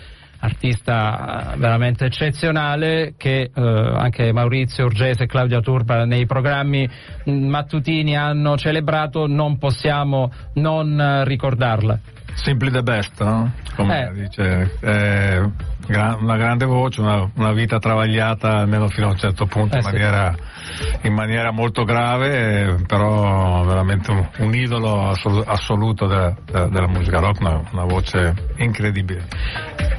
artista 0.40 1.54
veramente 1.56 2.06
eccezionale 2.06 3.14
che 3.16 3.50
eh, 3.54 3.60
anche 3.60 4.32
Maurizio 4.32 4.86
Urgese 4.86 5.24
e 5.24 5.26
Claudia 5.26 5.60
Turba 5.60 6.04
nei 6.04 6.26
programmi 6.26 6.88
mattutini 7.24 8.16
hanno 8.16 8.56
celebrato, 8.56 9.26
non 9.26 9.58
possiamo 9.58 10.30
non 10.54 11.22
ricordarla. 11.24 11.98
Simply 12.34 12.70
the 12.70 12.82
best, 12.82 13.20
no? 13.22 13.52
Come 13.76 14.08
eh. 14.08 14.12
dice, 14.12 14.76
eh, 14.80 15.50
una 15.88 16.36
grande 16.36 16.64
voce, 16.64 17.00
una, 17.00 17.30
una, 17.34 17.52
vita 17.52 17.78
travagliata 17.78 18.58
almeno 18.58 18.88
fino 18.88 19.08
a 19.08 19.10
un 19.10 19.18
certo 19.18 19.46
punto 19.46 19.76
in, 19.76 19.82
eh, 19.82 19.84
maniera, 19.84 20.34
sì. 20.34 21.06
in, 21.06 21.14
maniera, 21.14 21.50
molto 21.50 21.84
grave, 21.84 22.82
però 22.86 23.64
veramente 23.64 24.10
un, 24.10 24.28
un 24.38 24.54
idolo 24.54 25.10
assoluto 25.10 26.06
de, 26.06 26.34
de, 26.44 26.68
della 26.68 26.88
musica 26.88 27.18
rock, 27.18 27.40
una, 27.40 27.62
una 27.72 27.84
voce 27.84 28.34
incredibile. 28.56 29.26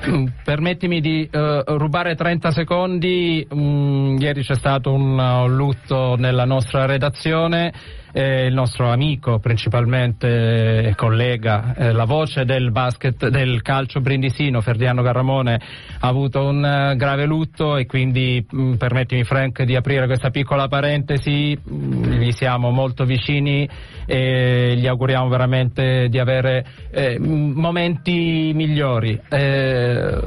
Mm, 0.07 0.25
permettimi 0.43 0.99
di 0.99 1.29
uh, 1.31 1.77
rubare 1.77 2.15
30 2.15 2.51
secondi, 2.51 3.45
mm, 3.53 4.17
ieri 4.17 4.41
c'è 4.41 4.55
stato 4.55 4.91
un 4.93 5.17
uh, 5.17 5.47
lutto 5.47 6.15
nella 6.17 6.45
nostra 6.45 6.85
redazione 6.85 7.71
eh, 8.11 8.45
il 8.45 8.53
nostro 8.53 8.91
amico 8.91 9.39
principalmente 9.39 10.87
eh, 10.87 10.95
collega, 10.95 11.73
eh, 11.75 11.91
la 11.91 12.05
voce 12.05 12.45
del 12.45 12.71
basket, 12.71 13.29
del 13.29 13.61
calcio 13.61 14.01
brindisino, 14.01 14.61
Ferdiano 14.61 15.01
Garramone, 15.01 15.59
ha 15.99 16.07
avuto 16.07 16.45
un 16.45 16.91
uh, 16.93 16.95
grave 16.95 17.25
lutto 17.25 17.77
e 17.77 17.85
quindi 17.85 18.45
mh, 18.49 18.61
mm, 18.61 18.73
permettimi 18.73 19.23
Frank 19.23 19.63
di 19.63 19.75
aprire 19.75 20.05
questa 20.05 20.29
piccola 20.29 20.67
parentesi, 20.67 21.57
mh, 21.61 21.75
mm, 21.75 22.03
gli 22.19 22.31
siamo 22.31 22.69
molto 22.71 23.05
vicini 23.05 23.67
e 24.05 24.75
gli 24.77 24.87
auguriamo 24.87 25.27
veramente 25.29 26.07
di 26.09 26.19
avere 26.19 26.65
eh, 26.91 27.17
momenti 27.19 28.51
migliori. 28.53 29.19
Eh, 29.29 30.19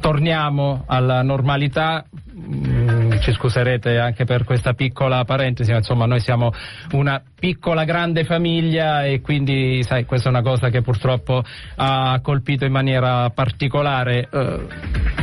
torniamo 0.00 0.84
alla 0.86 1.22
normalità, 1.22 2.04
Mm, 2.38 2.95
ci 3.20 3.32
scuserete 3.32 3.98
anche 3.98 4.24
per 4.24 4.44
questa 4.44 4.72
piccola 4.72 5.24
parentesi, 5.24 5.70
ma 5.70 5.78
insomma 5.78 6.06
noi 6.06 6.20
siamo 6.20 6.52
una 6.92 7.22
piccola 7.38 7.84
grande 7.84 8.24
famiglia 8.24 9.04
e 9.04 9.20
quindi 9.20 9.82
sai 9.82 10.04
questa 10.04 10.28
è 10.28 10.32
una 10.32 10.42
cosa 10.42 10.68
che 10.68 10.82
purtroppo 10.82 11.42
ha 11.76 12.18
colpito 12.22 12.64
in 12.64 12.72
maniera 12.72 13.30
particolare. 13.30 14.28
Eh, 14.30 14.66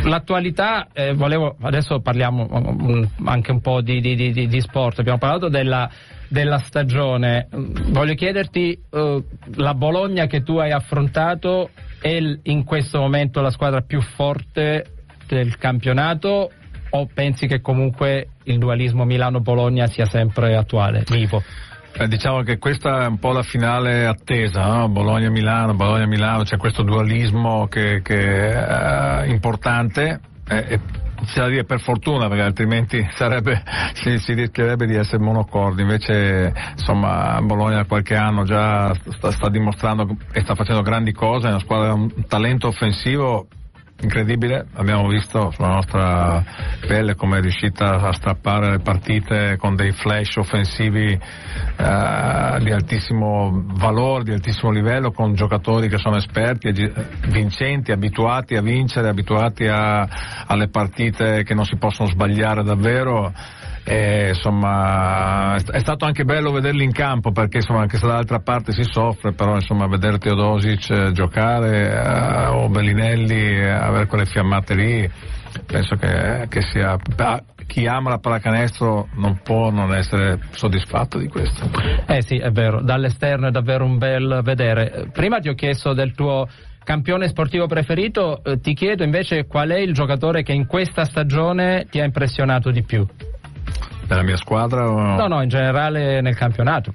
l'attualità, 0.04 0.88
eh, 0.94 1.14
volevo, 1.14 1.56
adesso 1.62 2.00
parliamo 2.00 2.48
um, 2.50 3.10
anche 3.26 3.52
un 3.52 3.62
po' 3.62 3.82
di, 3.82 4.02
di, 4.02 4.16
di, 4.16 4.48
di 4.48 4.62
sport, 4.62 5.00
abbiamo 5.00 5.18
parlato 5.20 5.50
della 5.50 5.90
della 6.34 6.58
stagione. 6.58 7.48
Voglio 7.52 8.16
chiederti 8.16 8.76
uh, 8.90 9.24
la 9.58 9.76
Bologna 9.76 10.26
che 10.26 10.42
tu 10.42 10.58
hai 10.58 10.72
affrontato 10.72 11.70
è 12.02 12.20
in 12.42 12.64
questo 12.64 13.00
momento 13.00 13.40
la 13.40 13.52
squadra 13.52 13.82
più 13.82 14.02
forte 14.02 14.94
del 15.28 15.58
campionato 15.60 16.50
o 16.96 17.08
pensi 17.12 17.48
che 17.48 17.62
comunque 17.62 18.30
il 18.44 18.60
dualismo 18.60 19.04
Milano-Bologna 19.04 19.88
sia 19.88 20.06
sempre 20.06 20.56
attuale, 20.56 21.04
vivo? 21.10 21.42
Eh, 21.96 22.08
diciamo 22.08 22.42
che 22.42 22.58
questa 22.58 23.04
è 23.04 23.08
un 23.08 23.20
po' 23.20 23.32
la 23.32 23.44
finale 23.44 24.06
attesa, 24.06 24.66
no? 24.66 24.90
Bologna-Milano, 24.90 25.74
Bologna-Milano, 25.74 26.44
c'è 26.44 26.58
questo 26.58 26.84
dualismo 26.84 27.68
che, 27.68 28.02
che 28.04 28.52
è 28.52 29.26
importante. 29.26 30.20
Eh, 30.48 30.80
c'è 31.26 31.40
da 31.40 31.48
dire 31.48 31.64
per 31.64 31.80
fortuna 31.80 32.28
perché 32.28 32.44
altrimenti 32.44 33.08
sarebbe, 33.16 33.64
si, 33.94 34.18
si, 34.20 34.34
rischierebbe 34.34 34.86
di 34.86 34.96
essere 34.96 35.24
monocordi 35.24 35.82
invece 35.82 36.54
insomma 36.72 37.40
Bologna 37.42 37.78
da 37.78 37.86
qualche 37.86 38.16
anno 38.16 38.44
già 38.44 38.94
sta, 38.94 39.32
sta 39.32 39.50
dimostrando 39.50 40.18
e 40.34 40.42
sta 40.42 40.54
facendo 40.54 40.82
grandi 40.82 41.14
cose 41.14 41.48
è 41.48 41.50
una 41.52 41.60
squadra 41.60 41.94
un 41.94 42.28
talento 42.28 42.68
offensivo 42.68 43.48
incredibile, 44.02 44.66
abbiamo 44.74 45.08
visto 45.08 45.52
sulla 45.52 45.70
nostra 45.70 46.44
pelle 46.86 47.16
come 47.16 47.38
è 47.38 47.42
riuscita 47.42 48.02
a 48.02 48.12
strappare 48.12 48.72
le 48.72 48.80
partite 48.80 49.56
con 49.58 49.76
dei 49.76 49.92
flash 49.92 50.36
offensivi 50.38 51.12
eh, 51.12 52.58
di 52.60 52.72
altissimo 52.72 53.64
valore, 53.76 54.24
di 54.24 54.32
altissimo 54.32 54.72
livello, 54.72 55.12
con 55.12 55.34
giocatori 55.34 55.88
che 55.88 55.98
sono 55.98 56.18
esperti, 56.18 56.72
vincenti, 57.28 57.92
abituati 57.92 58.56
a 58.56 58.62
vincere, 58.62 59.10
abituati 59.10 59.68
a, 59.68 60.08
alle 60.48 60.68
partite 60.70 61.44
che 61.44 61.54
non 61.54 61.66
si 61.66 61.78
possono 61.78 62.10
sbagliare 62.10 62.64
davvero. 62.64 63.32
E, 63.86 64.30
insomma, 64.30 65.56
è 65.56 65.80
stato 65.80 66.06
anche 66.06 66.24
bello 66.24 66.52
vederli 66.52 66.84
in 66.84 66.94
campo 66.94 67.32
perché 67.32 67.58
insomma, 67.58 67.82
anche 67.82 67.98
se 67.98 68.08
dall'altra 68.08 68.40
parte 68.40 68.72
si 68.72 68.84
soffre, 68.84 69.34
però 69.34 69.56
insomma, 69.56 69.88
vedere 69.88 70.18
Teodosic 70.18 70.90
eh, 70.90 71.12
giocare 71.12 71.92
eh, 71.92 72.48
o 72.48 72.70
Bellinelli 72.70 73.58
eh, 73.58 73.70
avere 73.70 74.08
quelle 74.08 74.26
fiammate 74.26 74.76
lì, 74.76 75.12
penso 75.66 75.96
che, 75.96 76.46
che 76.48 76.62
sia 76.62 76.98
chi 77.68 77.88
ama 77.88 78.10
la 78.12 78.20
pallacanestro 78.20 79.10
non 79.16 79.40
può 79.44 79.70
non 79.70 79.94
essere 79.94 80.40
soddisfatto 80.52 81.18
di 81.18 81.28
questo. 81.28 81.70
Eh 82.06 82.22
sì, 82.22 82.38
è 82.38 82.52
vero, 82.52 82.82
dall'esterno 82.82 83.48
è 83.48 83.52
davvero 83.52 83.84
un 83.84 83.98
bel 83.98 84.42
vedere. 84.44 85.10
Prima 85.12 85.40
ti 85.40 85.50
ho 85.50 85.56
chiesto 85.56 85.94
del 85.94 86.14
tuo 86.14 86.48
campione 86.84 87.28
sportivo 87.28 87.66
preferito, 87.66 88.44
eh, 88.44 88.60
ti 88.60 88.74
chiedo 88.74 89.04
invece 89.04 89.46
qual 89.46 89.70
è 89.70 89.78
il 89.78 89.94
giocatore 89.94 90.44
che 90.44 90.54
in 90.54 90.68
questa 90.68 91.06
stagione 91.06 91.88
ti 91.90 92.00
ha 92.00 92.04
impressionato 92.04 92.72
di 92.72 92.84
più? 92.84 93.06
Nella 94.14 94.26
mia 94.26 94.38
squadra? 94.38 94.88
O... 94.88 95.16
No, 95.16 95.28
no, 95.28 95.42
in 95.42 95.50
generale 95.50 96.22
nel 96.22 96.36
campionato, 96.36 96.94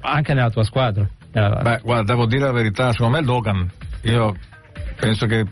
anche 0.00 0.34
nella 0.34 0.50
tua 0.50 0.62
squadra. 0.62 1.08
Beh, 1.32 1.80
guarda, 1.82 2.02
devo 2.02 2.26
dire 2.26 2.44
la 2.44 2.52
verità, 2.52 2.92
secondo 2.92 3.16
me 3.18 3.24
Logan, 3.24 3.68
io 4.02 4.34
penso 4.96 5.26
che 5.26 5.46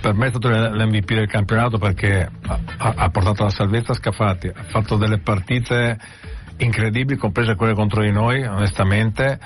per 0.00 0.14
me 0.14 0.26
è 0.26 0.30
stato 0.30 0.48
l'MVP 0.48 1.14
del 1.14 1.28
campionato 1.28 1.78
perché 1.78 2.28
ha, 2.46 2.94
ha 2.96 3.08
portato 3.08 3.44
la 3.44 3.50
salvezza 3.50 3.92
a 3.92 3.94
Scafati, 3.94 4.48
ha 4.48 4.64
fatto 4.64 4.96
delle 4.96 5.18
partite 5.18 5.98
incredibili, 6.58 7.18
comprese 7.18 7.54
quelle 7.54 7.74
contro 7.74 8.02
di 8.02 8.10
noi, 8.10 8.42
onestamente 8.42 9.38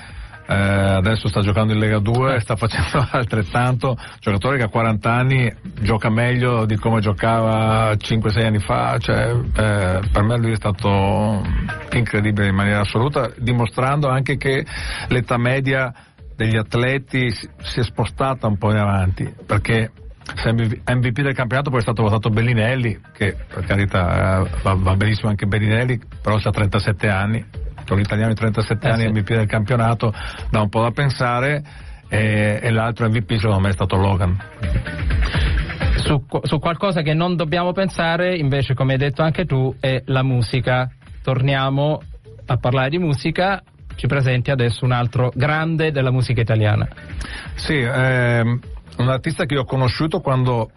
eh, 0.47 0.53
adesso 0.53 1.27
sta 1.27 1.41
giocando 1.41 1.73
in 1.73 1.79
Lega 1.79 1.99
2 1.99 2.35
e 2.35 2.39
sta 2.39 2.55
facendo 2.55 3.05
altrettanto, 3.11 3.97
giocatore 4.19 4.57
che 4.57 4.63
a 4.63 4.69
40 4.69 5.11
anni 5.11 5.53
gioca 5.81 6.09
meglio 6.09 6.65
di 6.65 6.75
come 6.75 6.99
giocava 6.99 7.91
5-6 7.91 8.45
anni 8.45 8.59
fa, 8.59 8.97
cioè, 8.99 9.31
eh, 9.31 9.99
per 10.11 10.23
me 10.23 10.37
lui 10.37 10.51
è 10.51 10.55
stato 10.55 11.41
incredibile 11.91 12.47
in 12.47 12.55
maniera 12.55 12.81
assoluta, 12.81 13.31
dimostrando 13.37 14.07
anche 14.07 14.37
che 14.37 14.65
l'età 15.07 15.37
media 15.37 15.93
degli 16.35 16.57
atleti 16.57 17.31
si 17.31 17.79
è 17.79 17.83
spostata 17.83 18.47
un 18.47 18.57
po' 18.57 18.71
in 18.71 18.77
avanti, 18.77 19.33
perché 19.45 19.91
se 20.33 20.51
MVP 20.51 21.21
del 21.21 21.35
campionato 21.35 21.69
poi 21.69 21.79
è 21.79 21.83
stato 21.83 22.01
votato 22.01 22.29
Bellinelli, 22.29 22.99
che 23.13 23.35
per 23.47 23.63
carità 23.65 24.41
eh, 24.41 24.49
va, 24.63 24.73
va 24.73 24.95
benissimo 24.95 25.29
anche 25.29 25.45
Bellinelli, 25.45 25.99
però 26.21 26.37
ha 26.43 26.51
37 26.51 27.07
anni, 27.07 27.45
un 27.93 27.99
italiano 27.99 28.29
di 28.29 28.35
37 28.35 28.87
eh 28.87 28.89
anni 28.89 29.01
sì. 29.03 29.09
MVP 29.09 29.27
del 29.33 29.47
campionato, 29.47 30.13
dà 30.49 30.61
un 30.61 30.69
po' 30.69 30.81
da 30.81 30.91
pensare 30.91 31.63
e, 32.07 32.59
e 32.61 32.71
l'altro 32.71 33.07
MVP 33.07 33.33
secondo 33.33 33.59
me 33.59 33.69
è 33.69 33.73
stato 33.73 33.95
Logan. 33.95 34.37
Su, 35.97 36.23
su, 36.43 36.59
qualcosa 36.59 37.01
che 37.01 37.13
non 37.13 37.35
dobbiamo 37.35 37.71
pensare, 37.71 38.35
invece, 38.35 38.75
come 38.75 38.93
hai 38.93 38.99
detto 38.99 39.23
anche 39.23 39.45
tu, 39.45 39.75
è 39.79 40.03
la 40.05 40.23
musica. 40.23 40.89
Torniamo 41.23 41.99
a 42.45 42.57
parlare 42.57 42.89
di 42.89 42.99
musica. 42.99 43.61
Ci 43.95 44.07
presenti 44.07 44.51
adesso 44.51 44.85
un 44.85 44.91
altro 44.91 45.31
grande 45.33 45.91
della 45.91 46.11
musica 46.11 46.41
italiana. 46.41 46.87
Sì, 47.55 47.79
ehm, 47.79 48.59
un 48.97 49.09
artista 49.09 49.45
che 49.45 49.57
ho 49.57 49.65
conosciuto 49.65 50.19
quando 50.19 50.69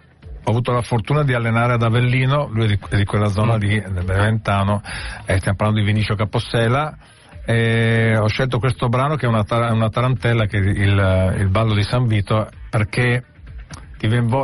ho 0.49 0.50
avuto 0.50 0.73
la 0.73 0.81
fortuna 0.81 1.25
di 1.25 1.35
allenare 1.35 1.75
ad 1.75 1.83
Avellino, 1.83 2.49
lui 2.50 2.64
è 2.64 2.69
di, 2.69 2.78
di 2.97 3.05
quella 3.05 3.28
zona 3.28 3.57
mm. 3.57 3.61
lì, 3.61 3.81
del 3.81 4.05
Beneventano, 4.05 4.81
eh, 5.26 5.37
stiamo 5.37 5.57
parlando 5.57 5.81
di 5.81 5.87
Vinicio 5.87 6.14
Capossela. 6.14 6.97
E 7.45 8.14
ho 8.17 8.26
scelto 8.28 8.59
questo 8.59 8.88
brano 8.88 9.17
che 9.17 9.25
è 9.25 9.28
una, 9.28 9.45
tar- 9.45 9.73
una 9.73 9.88
tarantella, 9.88 10.47
che 10.47 10.59
è 10.59 10.61
il, 10.61 11.37
il, 11.38 11.49
ballo 11.49 11.75
di 11.75 11.83
San 11.83 12.07
Vito, 12.07 12.49
perché 12.69 13.25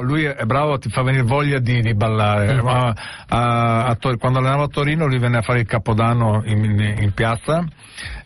lui 0.03 0.25
è 0.25 0.45
bravo, 0.45 0.79
ti 0.79 0.89
fa 0.89 1.03
venire 1.03 1.23
voglia 1.23 1.59
di, 1.59 1.81
di 1.81 1.95
ballare. 1.95 2.63
Mm. 2.63 2.67
A, 2.67 2.95
a, 3.29 3.85
a, 3.87 3.97
quando 4.19 4.39
allenavo 4.39 4.65
a 4.65 4.69
Torino 4.69 5.07
lui 5.07 5.19
venne 5.19 5.39
a 5.39 5.43
fare 5.43 5.61
il 5.61 5.67
capodanno 5.67 6.43
in, 6.45 6.65
in, 6.65 6.97
in 7.01 7.13
piazza 7.13 7.65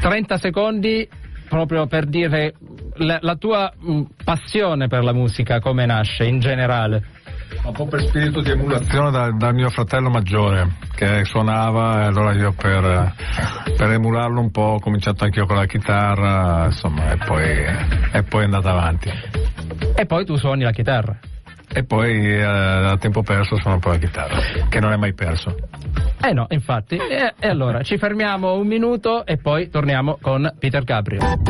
30 0.00 0.38
secondi 0.38 1.08
proprio 1.48 1.86
per 1.86 2.06
dire 2.06 2.54
la, 2.94 3.18
la 3.20 3.36
tua 3.36 3.72
mh, 3.76 4.02
passione 4.24 4.88
per 4.88 5.04
la 5.04 5.12
musica 5.12 5.60
come 5.60 5.84
nasce 5.84 6.24
in 6.24 6.40
generale 6.40 7.20
un 7.64 7.72
po' 7.72 7.86
per 7.86 8.02
spirito 8.02 8.40
di 8.40 8.50
emulazione 8.50 9.10
dal, 9.10 9.36
dal, 9.36 9.54
mio 9.54 9.70
fratello 9.70 10.10
maggiore 10.10 10.76
che 10.94 11.24
suonava 11.24 12.02
e 12.02 12.04
allora 12.06 12.32
io 12.32 12.52
per, 12.52 13.14
per, 13.76 13.90
emularlo 13.90 14.40
un 14.40 14.50
po' 14.50 14.62
ho 14.62 14.80
cominciato 14.80 15.24
anch'io 15.24 15.46
con 15.46 15.56
la 15.56 15.66
chitarra 15.66 16.66
insomma 16.66 17.12
e 17.12 17.16
poi, 17.16 17.64
e 18.12 18.22
poi 18.22 18.40
è 18.40 18.44
andata 18.44 18.70
avanti 18.70 19.10
e 19.94 20.06
poi 20.06 20.24
tu 20.24 20.36
suoni 20.36 20.62
la 20.62 20.72
chitarra 20.72 21.18
e 21.74 21.84
poi 21.84 22.26
eh, 22.26 22.42
a 22.42 22.96
tempo 22.98 23.22
perso 23.22 23.56
suono 23.56 23.76
un 23.76 23.80
po' 23.80 23.88
la 23.88 23.96
chitarra, 23.96 24.38
che 24.68 24.78
non 24.78 24.92
è 24.92 24.96
mai 24.96 25.14
perso. 25.14 25.56
Eh 26.22 26.32
no, 26.32 26.46
infatti. 26.50 26.96
E, 26.96 27.32
e, 27.38 27.48
allora 27.48 27.82
ci 27.82 27.96
fermiamo 27.96 28.52
un 28.54 28.66
minuto 28.66 29.24
e 29.24 29.38
poi 29.38 29.70
torniamo 29.70 30.18
con 30.20 30.54
Peter 30.58 30.84
Gabriel. 30.84 31.40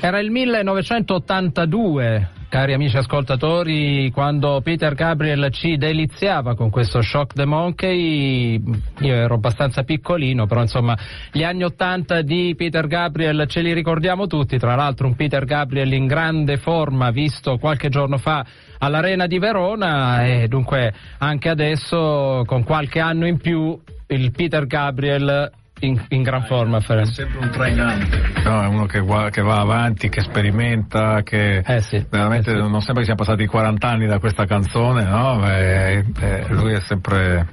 Era 0.00 0.20
il 0.20 0.30
1982 0.30 2.28
cari 2.48 2.72
amici 2.72 2.96
ascoltatori, 2.96 4.10
quando 4.10 4.60
Peter 4.62 4.94
Gabriel 4.94 5.50
ci 5.50 5.76
deliziava 5.76 6.54
con 6.54 6.70
questo 6.70 7.02
Shock 7.02 7.34
the 7.34 7.44
Monkey, 7.44 8.58
io 9.00 9.14
ero 9.14 9.34
abbastanza 9.34 9.82
piccolino, 9.82 10.46
però 10.46 10.62
insomma 10.62 10.96
gli 11.30 11.42
anni 11.42 11.64
Ottanta 11.64 12.22
di 12.22 12.54
Peter 12.56 12.86
Gabriel 12.86 13.44
ce 13.46 13.60
li 13.60 13.74
ricordiamo 13.74 14.26
tutti, 14.26 14.58
tra 14.58 14.74
l'altro 14.74 15.06
un 15.06 15.14
Peter 15.14 15.44
Gabriel 15.44 15.92
in 15.92 16.06
grande 16.06 16.56
forma 16.56 17.10
visto 17.10 17.58
qualche 17.58 17.90
giorno 17.90 18.16
fa 18.16 18.44
all'Arena 18.78 19.26
di 19.26 19.38
Verona 19.38 20.24
e 20.24 20.48
dunque 20.48 20.92
anche 21.18 21.50
adesso 21.50 22.44
con 22.46 22.64
qualche 22.64 23.00
anno 23.00 23.26
in 23.26 23.36
più 23.36 23.78
il 24.06 24.32
Peter 24.32 24.66
Gabriel 24.66 25.50
in, 25.80 26.04
in 26.08 26.22
gran 26.22 26.44
forma 26.44 26.80
Ferenc. 26.80 27.08
È 27.08 27.12
sempre 27.12 27.38
un 27.38 27.50
trainante. 27.50 28.22
No, 28.44 28.62
è 28.62 28.66
uno 28.66 28.86
che, 28.86 29.04
che, 29.30 29.42
va 29.42 29.60
avanti, 29.60 30.08
che 30.08 30.20
sperimenta, 30.20 31.22
che 31.22 31.58
eh 31.58 31.80
sì, 31.80 32.04
veramente 32.08 32.50
eh 32.50 32.54
sì. 32.54 32.60
non 32.60 32.80
sembra 32.80 33.02
che 33.02 33.04
siano 33.04 33.22
passati 33.22 33.46
40 33.46 33.88
anni 33.88 34.06
da 34.06 34.18
questa 34.18 34.44
canzone, 34.44 35.04
no? 35.04 35.48
E, 35.48 36.04
e 36.20 36.46
lui 36.48 36.72
è 36.72 36.80
sempre 36.80 37.46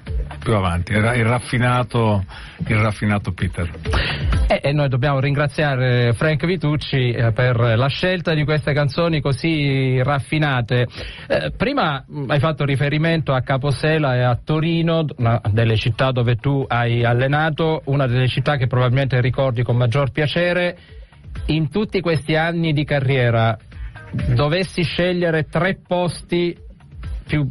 più 0.45 0.53
avanti, 0.53 0.93
il 0.93 1.25
raffinato, 1.25 2.23
il 2.67 2.77
raffinato 2.77 3.31
Peter. 3.31 3.67
E, 4.47 4.59
e, 4.61 4.71
noi 4.73 4.89
dobbiamo 4.89 5.19
ringraziare 5.19 6.13
Frank 6.13 6.45
Vitucci 6.45 7.09
eh, 7.09 7.31
per 7.31 7.57
la 7.57 7.87
scelta 7.87 8.35
di 8.35 8.43
queste 8.43 8.71
canzoni 8.71 9.21
così 9.21 9.99
raffinate. 10.03 10.87
Eh, 11.27 11.51
prima 11.57 12.05
hai 12.27 12.39
fatto 12.39 12.63
riferimento 12.63 13.33
a 13.33 13.41
Caposela 13.41 14.15
e 14.15 14.21
a 14.21 14.35
Torino, 14.41 15.03
una 15.17 15.41
delle 15.49 15.77
città 15.77 16.11
dove 16.11 16.35
tu 16.35 16.63
hai 16.67 17.03
allenato, 17.03 17.81
una 17.85 18.05
delle 18.05 18.27
città 18.27 18.55
che 18.55 18.67
probabilmente 18.67 19.19
ricordi 19.21 19.63
con 19.63 19.75
maggior 19.75 20.11
piacere. 20.11 20.77
In 21.47 21.71
tutti 21.71 22.01
questi 22.01 22.35
anni 22.35 22.71
di 22.71 22.85
carriera, 22.85 23.57
dovessi 24.11 24.83
scegliere 24.83 25.47
tre 25.47 25.79
posti 25.85 26.55
più 27.25 27.47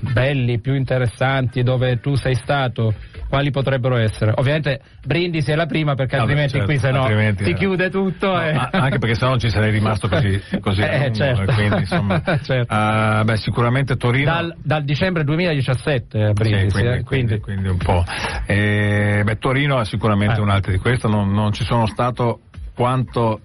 belli, 0.00 0.60
più 0.60 0.74
interessanti, 0.74 1.62
dove 1.62 2.00
tu 2.00 2.14
sei 2.14 2.34
stato, 2.34 2.94
quali 3.28 3.50
potrebbero 3.50 3.96
essere? 3.96 4.32
Ovviamente 4.36 4.80
Brindisi 5.04 5.52
è 5.52 5.54
la 5.54 5.66
prima 5.66 5.94
perché 5.94 6.16
no, 6.16 6.22
altrimenti 6.22 6.52
certo, 6.52 6.66
qui 6.66 6.78
se 6.78 6.90
no 6.90 7.06
si 7.06 7.50
eh. 7.50 7.54
chiude 7.54 7.90
tutto. 7.90 8.32
No, 8.32 8.42
e... 8.42 8.50
Anche 8.50 8.98
perché 8.98 9.14
se 9.14 9.26
no 9.26 9.36
ci 9.38 9.50
sarei 9.50 9.70
rimasto 9.70 10.08
così, 10.08 10.40
così 10.60 10.80
eh, 10.80 10.98
lungo, 10.98 11.14
certo. 11.14 11.52
quindi, 11.52 11.76
insomma, 11.78 12.22
certo. 12.42 12.74
uh, 12.74 13.24
beh, 13.24 13.36
sicuramente 13.36 13.96
Torino. 13.96 14.32
Dal, 14.32 14.56
dal, 14.62 14.84
dicembre 14.84 15.24
2017 15.24 16.22
a 16.22 16.32
Brindisi. 16.32 16.68
Sì, 16.68 16.70
quindi, 16.70 16.98
eh, 16.98 17.02
quindi. 17.02 17.40
quindi, 17.40 17.68
un 17.68 17.78
po'. 17.78 18.04
E, 18.46 19.22
beh, 19.24 19.38
Torino 19.38 19.80
è 19.80 19.84
sicuramente 19.84 20.40
eh. 20.40 20.42
un'altra 20.42 20.72
di 20.72 20.78
queste, 20.78 21.08
non, 21.08 21.32
non 21.32 21.52
ci 21.52 21.64
sono 21.64 21.86
stato 21.86 22.40
quanto 22.74 23.40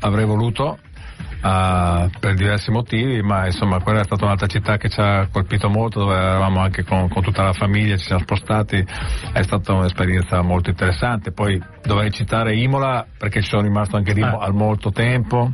avrei 0.00 0.24
voluto, 0.24 0.78
Uh, 1.36 2.10
per 2.18 2.34
diversi 2.34 2.72
motivi, 2.72 3.22
ma 3.22 3.46
insomma 3.46 3.78
quella 3.80 4.00
è 4.00 4.04
stata 4.04 4.24
un'altra 4.24 4.48
città 4.48 4.78
che 4.78 4.88
ci 4.88 5.00
ha 5.00 5.28
colpito 5.30 5.68
molto, 5.68 6.00
dove 6.00 6.16
eravamo 6.16 6.58
anche 6.60 6.82
con, 6.82 7.08
con 7.08 7.22
tutta 7.22 7.44
la 7.44 7.52
famiglia, 7.52 7.96
ci 7.96 8.06
siamo 8.06 8.22
spostati, 8.22 8.84
è 9.32 9.42
stata 9.42 9.72
un'esperienza 9.74 10.42
molto 10.42 10.70
interessante. 10.70 11.30
Poi 11.30 11.62
dovrei 11.84 12.10
citare 12.10 12.56
Imola 12.56 13.06
perché 13.16 13.42
ci 13.42 13.48
sono 13.48 13.62
rimasto 13.62 13.96
anche 13.96 14.12
lì 14.12 14.22
ah. 14.22 14.38
al 14.40 14.54
molto 14.54 14.90
tempo, 14.90 15.52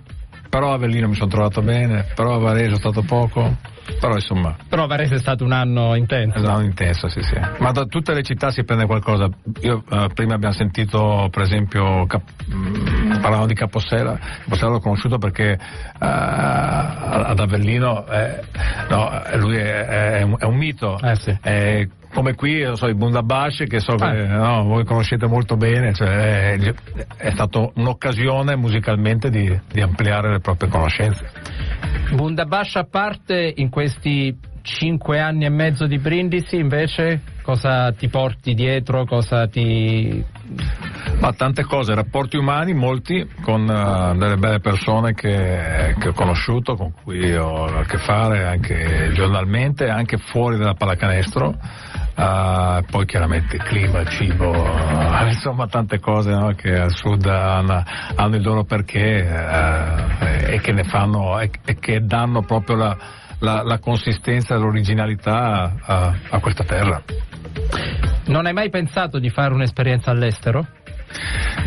però 0.49 0.71
a 0.71 0.75
Avellino 0.75 1.09
mi 1.09 1.15
sono 1.15 1.31
trovato 1.31 1.61
bene, 1.61 2.07
però 2.15 2.37
a 2.37 2.39
Varese 2.39 2.75
è 2.75 2.79
stato 2.79 3.03
poco. 3.03 3.57
Però 3.99 4.15
insomma. 4.15 4.57
Però 4.69 4.87
Varese 4.87 5.17
è 5.17 5.19
stato 5.19 5.45
un 5.45 5.53
anno 5.53 5.95
intenso. 5.95 6.39
Un 6.39 6.47
anno 6.47 6.65
intenso, 6.65 7.09
sì, 7.09 7.21
sì. 7.23 7.39
Ma 7.59 7.73
da 7.73 7.85
tutte 7.85 8.15
le 8.15 8.23
città 8.23 8.51
si 8.51 8.63
prende 8.65 8.87
qualcosa. 8.87 9.29
Io 9.63 9.83
eh, 9.91 10.09
prima 10.15 10.35
abbiamo 10.35 10.55
sentito, 10.55 11.29
per 11.31 11.43
esempio, 11.43 12.07
cap- 12.07 12.31
parlavamo 13.23 13.47
di 13.47 13.55
Capossela. 13.55 14.19
Capossela 14.43 14.73
l'ho 14.73 14.81
conosciuto 14.81 15.17
perché 15.19 15.57
uh, 15.59 15.97
ad 15.99 17.39
Avellino 17.39 18.07
eh, 18.09 18.41
no, 18.91 19.23
lui 19.37 19.57
è, 19.57 19.87
è, 20.19 20.23
un, 20.23 20.37
è, 20.39 20.45
un, 20.45 20.57
mito. 20.57 20.99
Eh, 21.01 21.15
sì. 21.15 21.39
è, 21.41 21.89
come 22.13 22.35
qui, 22.35 22.69
so, 22.75 22.89
i 22.89 22.95
Bundabash, 22.95 23.65
che 23.69 23.81
so 23.81 23.95
che 23.95 24.05
ah. 24.05 24.37
no, 24.37 24.65
voi 24.65 24.85
conoscete 24.85 25.27
molto 25.27 25.57
bene, 25.57 25.95
cioè, 25.95 26.53
è, 26.53 26.75
è 27.17 27.31
stata 27.31 27.71
un'occasione 27.75 28.57
musicalmente 28.57 29.31
di, 29.31 29.59
di 29.71 29.81
ampliare 29.81 30.31
le 30.31 30.41
proprie 30.41 30.69
conoscenze. 30.69 31.31
Bundabash 32.13 32.77
a 32.77 32.85
parte, 32.85 33.55
in 33.57 33.71
questi 33.71 34.37
cinque 34.63 35.21
anni 35.21 35.45
e 35.45 35.49
mezzo 35.49 35.87
di 35.87 35.99
Brindisi, 35.99 36.57
invece, 36.57 37.23
cosa 37.43 37.93
ti 37.93 38.09
porti 38.09 38.55
dietro, 38.55 39.05
cosa 39.05 39.47
ti... 39.47 40.23
Ma 41.23 41.33
tante 41.35 41.63
cose, 41.63 41.95
rapporti 41.95 42.37
umani, 42.37 42.75
molti, 42.75 43.25
con 43.43 43.63
uh, 43.63 44.19
delle 44.19 44.37
belle 44.39 44.59
persone 44.59 45.15
che, 45.15 45.95
che, 45.97 46.09
ho 46.09 46.13
conosciuto, 46.13 46.75
con 46.75 46.93
cui 47.01 47.33
ho 47.37 47.67
a 47.67 47.85
che 47.85 47.97
fare 47.99 48.45
anche 48.45 49.13
giornalmente, 49.13 49.89
anche 49.89 50.17
fuori 50.17 50.57
dalla 50.57 50.75
pallacanestro. 50.75 51.57
Uh, 52.17 52.83
poi 52.91 53.07
chiaramente 53.07 53.57
clima, 53.59 54.05
cibo, 54.07 54.51
uh, 54.51 55.27
insomma 55.31 55.69
tante 55.69 56.01
cose 56.01 56.33
no, 56.33 56.53
che 56.57 56.77
al 56.77 56.93
sud 56.93 57.25
hanno, 57.27 57.85
hanno 58.17 58.35
il 58.35 58.43
loro 58.43 58.65
perché 58.65 59.25
e 60.49 60.59
che 60.59 60.73
ne 60.73 60.83
fanno 60.83 61.39
e, 61.39 61.53
e 61.65 61.77
che 61.77 62.01
danno 62.01 62.43
proprio 62.43 62.75
la, 62.75 62.97
la, 63.39 63.63
la 63.63 63.79
consistenza 63.79 64.57
e 64.57 64.59
l'originalità 64.59 65.73
a, 65.83 66.15
a 66.31 66.41
questa 66.41 66.65
terra. 66.65 67.01
Non 68.25 68.47
hai 68.47 68.53
mai 68.53 68.71
pensato 68.71 69.21
di 69.21 69.31
fare 69.31 69.55
un'esperienza 69.55 70.11
all'estero? 70.11 70.67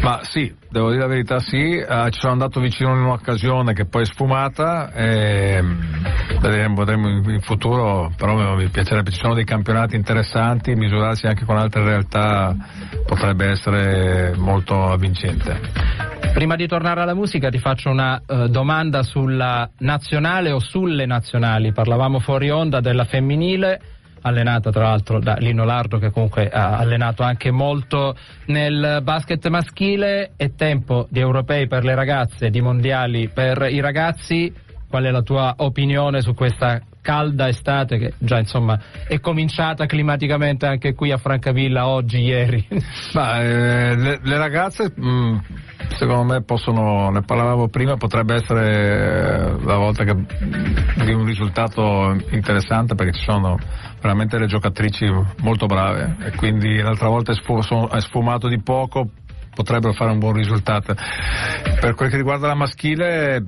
Ma 0.02 0.20
sì, 0.24 0.54
devo 0.70 0.90
dire 0.90 1.02
la 1.02 1.08
verità 1.08 1.40
sì, 1.40 1.84
uh, 1.88 2.10
ci 2.10 2.20
sono 2.20 2.34
andato 2.34 2.60
vicino 2.60 2.92
in 2.92 3.00
un'occasione 3.00 3.74
che 3.74 3.86
poi 3.86 4.04
è 4.04 4.06
sfumata 4.06 4.92
e 4.92 5.64
vedremo, 6.40 6.76
vedremo 6.76 7.10
in 7.10 7.42
futuro, 7.42 8.12
però 8.16 8.56
mi 8.56 8.70
piacerebbe, 8.70 9.12
ci 9.12 9.20
sono 9.20 9.34
dei 9.34 9.46
campionati 9.46 9.96
interessanti, 9.96 10.76
misurarsi 10.76 11.26
anche 11.28 11.46
con 11.46 11.58
altre 11.58 11.84
realtà 11.84 12.56
potrebbe 13.06 13.48
essere 13.48 14.34
molto 14.38 14.86
avvincente. 14.86 15.60
Prima 16.34 16.56
di 16.56 16.68
tornare 16.68 17.02
alla 17.02 17.16
musica 17.16 17.50
ti 17.50 17.60
faccio 17.60 17.90
una 17.90 18.22
uh, 18.26 18.48
domanda 18.48 19.02
sulla 19.04 19.70
nazionale 19.80 20.52
o 20.52 20.60
sulle 20.60 21.06
nazionali, 21.06 21.72
parlavamo 21.72 22.20
fuori 22.20 22.50
onda 22.50 22.82
della 22.82 23.06
femminile 23.06 23.80
allenata 24.26 24.72
tra 24.72 24.84
l'altro 24.84 25.20
da 25.20 25.36
Lino 25.36 25.64
Lardo 25.64 26.00
che 26.00 26.10
comunque 26.10 26.50
ha 26.50 26.78
allenato 26.78 27.22
anche 27.22 27.52
molto 27.52 28.16
nel 28.48 29.02
basket 29.04 29.48
maschile, 29.48 30.32
è 30.36 30.56
tempo 30.56 31.08
di 31.10 31.20
europei 31.20 31.68
per 31.68 31.84
le 31.84 31.94
ragazze, 31.94 32.50
di 32.50 32.60
mondiali 32.60 33.30
per 33.30 33.68
i 33.70 33.80
ragazzi, 33.80 34.52
qual 34.90 35.04
è 35.04 35.12
la 35.12 35.22
tua 35.22 35.54
opinione 35.58 36.22
su 36.22 36.34
questa 36.34 36.82
calda 37.02 37.48
estate 37.48 38.00
che 38.00 38.14
già 38.18 38.40
insomma 38.40 38.80
è 39.08 39.20
cominciata 39.20 39.86
climaticamente 39.86 40.66
anche 40.66 40.96
qui 40.96 41.12
a 41.12 41.18
Francavilla 41.18 41.88
oggi, 41.88 42.22
ieri. 42.22 42.68
Ma, 43.14 43.42
eh, 43.44 43.96
le, 43.96 44.20
le, 44.24 44.38
ragazze 44.38 44.92
mh, 44.96 45.08
mm, 45.08 45.38
secondo 45.98 46.24
me 46.24 46.44
possono, 46.44 47.10
ne 47.10 47.22
parlavamo 47.22 47.68
prima, 47.68 47.98
potrebbe 47.98 48.36
essere 48.36 49.58
eh, 49.58 49.64
la 49.64 49.78
volta 49.78 50.04
che, 50.04 50.14
di 50.14 51.14
un 51.14 51.26
risultato 51.26 52.16
interessante 52.32 52.96
perché 52.96 53.14
ci 53.14 53.24
sono 53.24 53.58
veramente 54.02 54.38
le 54.38 54.48
giocatrici 54.48 55.06
molto 55.42 55.66
brave 55.66 56.16
e 56.20 56.36
quindi 56.36 56.78
l'altra 56.78 57.08
volta 57.08 57.32
è 57.32 58.00
sfumato 58.00 58.48
di 58.48 58.62
poco, 58.62 59.10
potrebbero 59.54 59.94
fare 59.94 60.12
un 60.12 60.20
buon 60.20 60.34
risultato. 60.34 60.96
Per 61.80 61.96
quel 61.96 62.10
che 62.10 62.18
riguarda 62.18 62.48
la 62.48 62.56
maschile 62.56 63.44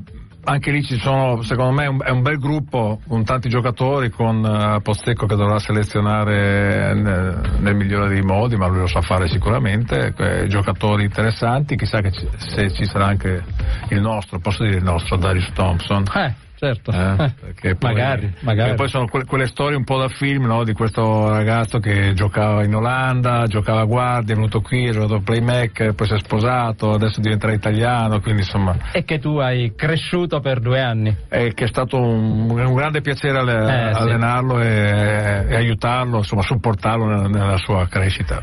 anche 0.47 0.71
lì 0.71 0.81
ci 0.81 0.97
sono, 0.97 1.41
secondo 1.41 1.73
me, 1.73 1.87
un, 1.87 2.01
è 2.01 2.09
un 2.09 2.21
bel 2.21 2.37
gruppo 2.39 2.99
con 3.05 3.25
tanti 3.25 3.49
giocatori, 3.49 4.09
con 4.09 4.43
uh, 4.43 4.81
Postecco 4.81 5.25
che 5.25 5.35
dovrà 5.35 5.59
selezionare 5.59 6.93
nel, 6.93 7.57
nel, 7.59 7.75
migliore 7.75 8.07
dei 8.07 8.21
modi, 8.21 8.55
ma 8.55 8.67
lui 8.67 8.79
lo 8.79 8.87
sa 8.87 9.01
fare 9.01 9.27
sicuramente, 9.27 10.13
eh, 10.17 10.47
giocatori 10.47 11.03
interessanti, 11.03 11.75
chissà 11.75 12.01
ci, 12.09 12.27
se 12.37 12.71
ci 12.71 12.85
sarà 12.85 13.07
anche 13.07 13.43
il 13.89 13.99
nostro, 13.99 14.39
posso 14.39 14.63
dire 14.63 14.77
il 14.77 14.83
nostro, 14.83 15.17
Darius 15.17 15.51
Thompson. 15.53 16.03
Eh 16.15 16.46
certo. 16.57 16.91
Eh, 16.91 17.75
poi, 17.75 17.93
magari, 17.93 18.33
magari. 18.41 18.75
poi 18.75 18.87
sono 18.87 19.07
que- 19.07 19.25
quelle 19.25 19.47
storie 19.47 19.77
un 19.77 19.83
po' 19.83 19.97
da 19.97 20.07
film, 20.07 20.45
no? 20.45 20.63
Di 20.63 20.73
questo 20.73 21.29
ragazzo 21.29 21.79
che 21.79 22.13
giocava 22.13 22.63
in 22.63 22.73
Olanda, 22.73 23.45
giocava 23.47 23.81
a 23.81 23.85
guardia, 23.85 24.33
è 24.33 24.35
venuto 24.35 24.61
qui, 24.61 24.87
ha 24.87 24.91
giocato 24.91 25.21
playmaker, 25.21 25.93
poi 25.93 26.07
si 26.07 26.13
è 26.13 26.19
sposato, 26.19 26.91
adesso 26.91 27.21
diventerà 27.21 27.53
italiano, 27.53 28.19
quindi 28.19 28.41
insomma... 28.41 28.75
E 28.91 29.03
che 29.03 29.19
tu 29.19 29.37
hai 29.37 29.73
cresciuto 29.75 30.39
per 30.39 30.59
due 30.59 30.81
anni. 30.81 31.15
E 31.29 31.53
che 31.53 31.65
è 31.65 31.67
stato 31.67 31.99
un, 31.99 32.49
un 32.49 32.73
grande 32.73 33.01
piacere 33.01 33.37
alle- 33.37 33.65
eh, 33.67 33.91
allenarlo 33.91 34.59
sì. 34.59 34.67
e, 34.67 35.45
e, 35.49 35.55
aiutarlo, 35.55 36.17
insomma, 36.17 36.41
supportarlo 36.41 37.05
nella, 37.05 37.27
nella 37.27 37.57
sua 37.57 37.87
crescita. 37.87 38.39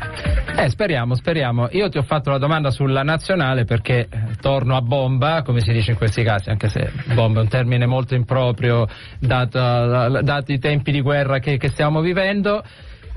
Eh, 0.57 0.69
speriamo, 0.69 1.15
speriamo. 1.15 1.67
Io 1.71 1.89
ti 1.89 1.97
ho 1.97 2.03
fatto 2.03 2.29
la 2.29 2.37
domanda 2.37 2.69
sulla 2.69 3.03
nazionale 3.03 3.65
perché 3.65 4.07
torno 4.39 4.75
a 4.75 4.81
bomba, 4.81 5.41
come 5.41 5.59
si 5.59 5.71
dice 5.71 5.91
in 5.91 5.97
questi 5.97 6.23
casi, 6.23 6.49
anche 6.49 6.69
se 6.69 6.91
bomba 7.13 7.39
è 7.39 7.43
un 7.43 7.49
termine 7.49 7.85
molto 7.85 8.04
molto 8.05 8.15
improprio 8.15 8.87
data, 9.19 10.21
dati 10.21 10.53
i 10.53 10.59
tempi 10.59 10.91
di 10.91 11.01
guerra 11.01 11.39
che, 11.39 11.57
che 11.57 11.69
stiamo 11.69 12.01
vivendo. 12.01 12.63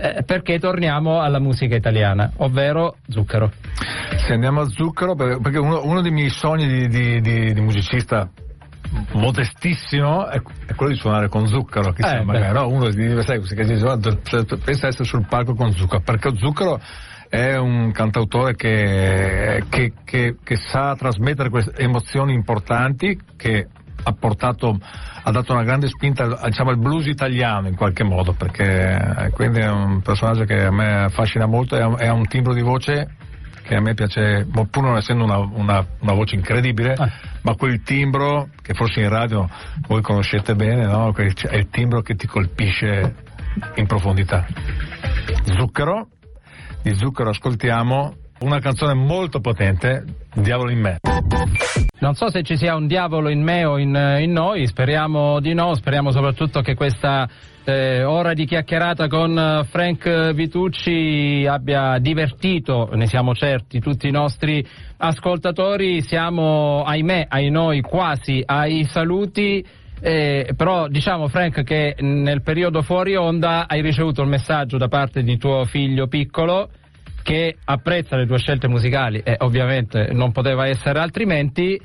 Eh, 0.00 0.22
perché 0.24 0.60
torniamo 0.60 1.20
alla 1.20 1.40
musica 1.40 1.74
italiana, 1.74 2.30
ovvero 2.36 2.98
Zucchero. 3.08 3.50
Se 4.16 4.32
andiamo 4.32 4.60
a 4.60 4.68
Zucchero, 4.68 5.16
perché 5.16 5.58
uno, 5.58 5.84
uno 5.84 6.00
dei 6.02 6.12
miei 6.12 6.28
sogni 6.28 6.68
di, 6.68 6.86
di, 6.86 7.20
di, 7.20 7.52
di 7.52 7.60
musicista 7.60 8.30
modestissimo 9.14 10.28
è, 10.28 10.40
quello 10.76 10.92
di 10.92 10.98
suonare 10.98 11.28
con 11.28 11.48
Zucchero 11.48 11.90
chissà, 11.92 12.20
eh, 12.20 12.24
magari 12.24 12.54
no? 12.54 12.68
uno 12.68 12.88
dice 12.88 13.22
sai, 13.22 13.40
pensa 13.40 14.86
essere 14.86 15.04
sul 15.04 15.26
palco 15.28 15.54
con 15.54 15.72
Zucchero 15.72 16.00
perché 16.00 16.30
Zucchero 16.36 16.80
è 17.28 17.56
un 17.56 17.92
cantautore 17.92 18.54
che, 18.54 19.64
che, 19.68 19.92
che, 20.04 20.36
che 20.42 20.56
sa 20.56 20.94
trasmettere 20.96 21.50
queste 21.50 21.72
emozioni 21.76 22.32
importanti 22.32 23.18
che 23.36 23.66
ha 24.02 24.12
portato 24.12 24.78
ha 25.22 25.30
dato 25.30 25.52
una 25.52 25.64
grande 25.64 25.88
spinta 25.88 26.26
diciamo, 26.44 26.70
al 26.70 26.78
blues 26.78 27.06
italiano 27.06 27.68
in 27.68 27.74
qualche 27.74 28.04
modo 28.04 28.32
perché 28.32 28.96
eh, 28.96 29.30
quindi 29.30 29.60
è 29.60 29.68
un 29.68 30.00
personaggio 30.00 30.44
che 30.44 30.64
a 30.64 30.70
me 30.70 31.04
affascina 31.04 31.46
molto 31.46 31.76
e 31.76 31.80
ha, 31.80 31.94
e 31.98 32.06
ha 32.06 32.12
un 32.12 32.26
timbro 32.26 32.54
di 32.54 32.62
voce 32.62 33.16
che 33.62 33.74
a 33.74 33.80
me 33.80 33.92
piace 33.92 34.46
pur 34.50 34.82
non 34.82 34.96
essendo 34.96 35.24
una, 35.24 35.36
una, 35.38 35.86
una 36.00 36.12
voce 36.12 36.36
incredibile 36.36 36.94
ah. 36.94 37.10
ma 37.42 37.54
quel 37.54 37.82
timbro 37.82 38.48
che 38.62 38.72
forse 38.72 39.00
in 39.00 39.10
radio 39.10 39.48
voi 39.86 40.00
conoscete 40.00 40.54
bene 40.54 40.86
no? 40.86 41.12
è 41.12 41.56
il 41.56 41.68
timbro 41.68 42.00
che 42.00 42.14
ti 42.14 42.26
colpisce 42.26 43.14
in 43.74 43.86
profondità 43.86 44.46
Zucchero 45.44 46.08
di 46.82 46.94
Zucchero 46.94 47.30
ascoltiamo 47.30 48.14
una 48.40 48.60
canzone 48.60 48.94
molto 48.94 49.40
potente, 49.40 50.04
Diavolo 50.34 50.70
in 50.70 50.80
me. 50.80 50.98
Non 52.00 52.14
so 52.14 52.30
se 52.30 52.42
ci 52.42 52.56
sia 52.56 52.76
un 52.76 52.86
diavolo 52.86 53.28
in 53.28 53.42
me 53.42 53.64
o 53.64 53.78
in, 53.78 54.18
in 54.20 54.30
noi, 54.30 54.66
speriamo 54.66 55.40
di 55.40 55.52
no, 55.52 55.74
speriamo 55.74 56.12
soprattutto 56.12 56.60
che 56.60 56.74
questa 56.74 57.28
eh, 57.64 58.04
ora 58.04 58.34
di 58.34 58.46
chiacchierata 58.46 59.08
con 59.08 59.66
Frank 59.68 60.32
Vitucci 60.32 61.44
abbia 61.46 61.98
divertito, 61.98 62.88
ne 62.92 63.06
siamo 63.06 63.34
certi, 63.34 63.80
tutti 63.80 64.06
i 64.06 64.12
nostri 64.12 64.66
ascoltatori. 64.96 66.00
Siamo, 66.02 66.82
ahimè, 66.84 67.26
ai 67.28 67.50
noi, 67.50 67.80
quasi 67.80 68.42
ai 68.46 68.84
saluti. 68.84 69.64
Eh, 70.00 70.52
però 70.56 70.86
diciamo 70.86 71.26
Frank 71.26 71.64
che 71.64 71.96
nel 71.98 72.40
periodo 72.42 72.82
fuori 72.82 73.16
onda 73.16 73.66
hai 73.66 73.82
ricevuto 73.82 74.22
il 74.22 74.28
messaggio 74.28 74.76
da 74.78 74.86
parte 74.86 75.24
di 75.24 75.36
tuo 75.36 75.64
figlio 75.64 76.06
piccolo 76.06 76.70
che 77.28 77.56
apprezza 77.62 78.16
le 78.16 78.24
tue 78.24 78.38
scelte 78.38 78.68
musicali 78.68 79.20
e 79.22 79.36
ovviamente 79.40 80.08
non 80.12 80.32
poteva 80.32 80.66
essere 80.66 80.98
altrimenti 80.98 81.78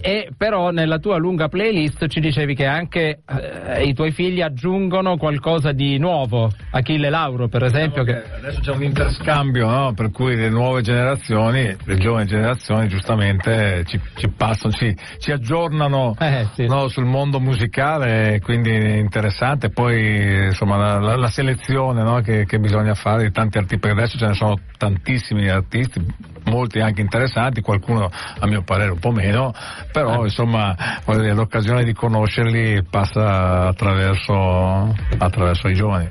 e 0.00 0.30
però 0.36 0.70
nella 0.70 0.98
tua 0.98 1.16
lunga 1.16 1.48
playlist 1.48 2.06
ci 2.08 2.20
dicevi 2.20 2.54
che 2.54 2.66
anche 2.66 3.20
eh, 3.26 3.84
i 3.84 3.94
tuoi 3.94 4.12
figli 4.12 4.40
aggiungono 4.40 5.16
qualcosa 5.16 5.72
di 5.72 5.98
nuovo, 5.98 6.50
Achille 6.70 7.10
Lauro 7.10 7.48
per 7.48 7.64
esempio. 7.64 8.04
Che... 8.04 8.22
Adesso 8.38 8.60
c'è 8.60 8.72
un 8.72 8.82
interscambio, 8.82 9.68
no? 9.68 9.92
per 9.94 10.10
cui 10.10 10.36
le 10.36 10.48
nuove 10.48 10.82
generazioni, 10.82 11.76
le 11.84 11.96
giovani 11.96 12.26
generazioni 12.26 12.88
giustamente 12.88 13.84
ci, 13.86 14.00
ci 14.16 14.28
passano, 14.28 14.72
ci, 14.72 14.94
ci 15.18 15.32
aggiornano 15.32 16.14
eh, 16.18 16.46
sì. 16.54 16.66
no, 16.66 16.88
sul 16.88 17.04
mondo 17.04 17.40
musicale, 17.40 18.40
quindi 18.42 18.70
è 18.70 18.96
interessante. 18.96 19.70
Poi 19.70 20.46
insomma 20.46 20.76
la, 20.76 20.98
la, 20.98 21.16
la 21.16 21.28
selezione 21.28 22.02
no? 22.02 22.20
che, 22.20 22.44
che, 22.44 22.58
bisogna 22.58 22.94
fare 22.94 23.24
di 23.24 23.32
tanti 23.32 23.58
artisti, 23.58 23.78
perché 23.78 23.98
adesso 23.98 24.18
ce 24.18 24.26
ne 24.26 24.34
sono 24.34 24.58
tantissimi 24.76 25.48
artisti, 25.48 26.00
molti 26.48 26.80
anche 26.80 27.00
interessanti, 27.00 27.60
qualcuno 27.60 28.10
a 28.38 28.46
mio 28.46 28.62
parere 28.62 28.90
un 28.90 28.98
po' 28.98 29.10
meno, 29.10 29.52
però 29.92 30.24
insomma 30.24 30.74
dire, 31.06 31.34
l'occasione 31.34 31.84
di 31.84 31.92
conoscerli 31.92 32.82
passa 32.88 33.68
attraverso, 33.68 34.94
attraverso 35.18 35.68
i 35.68 35.74
giovani. 35.74 36.08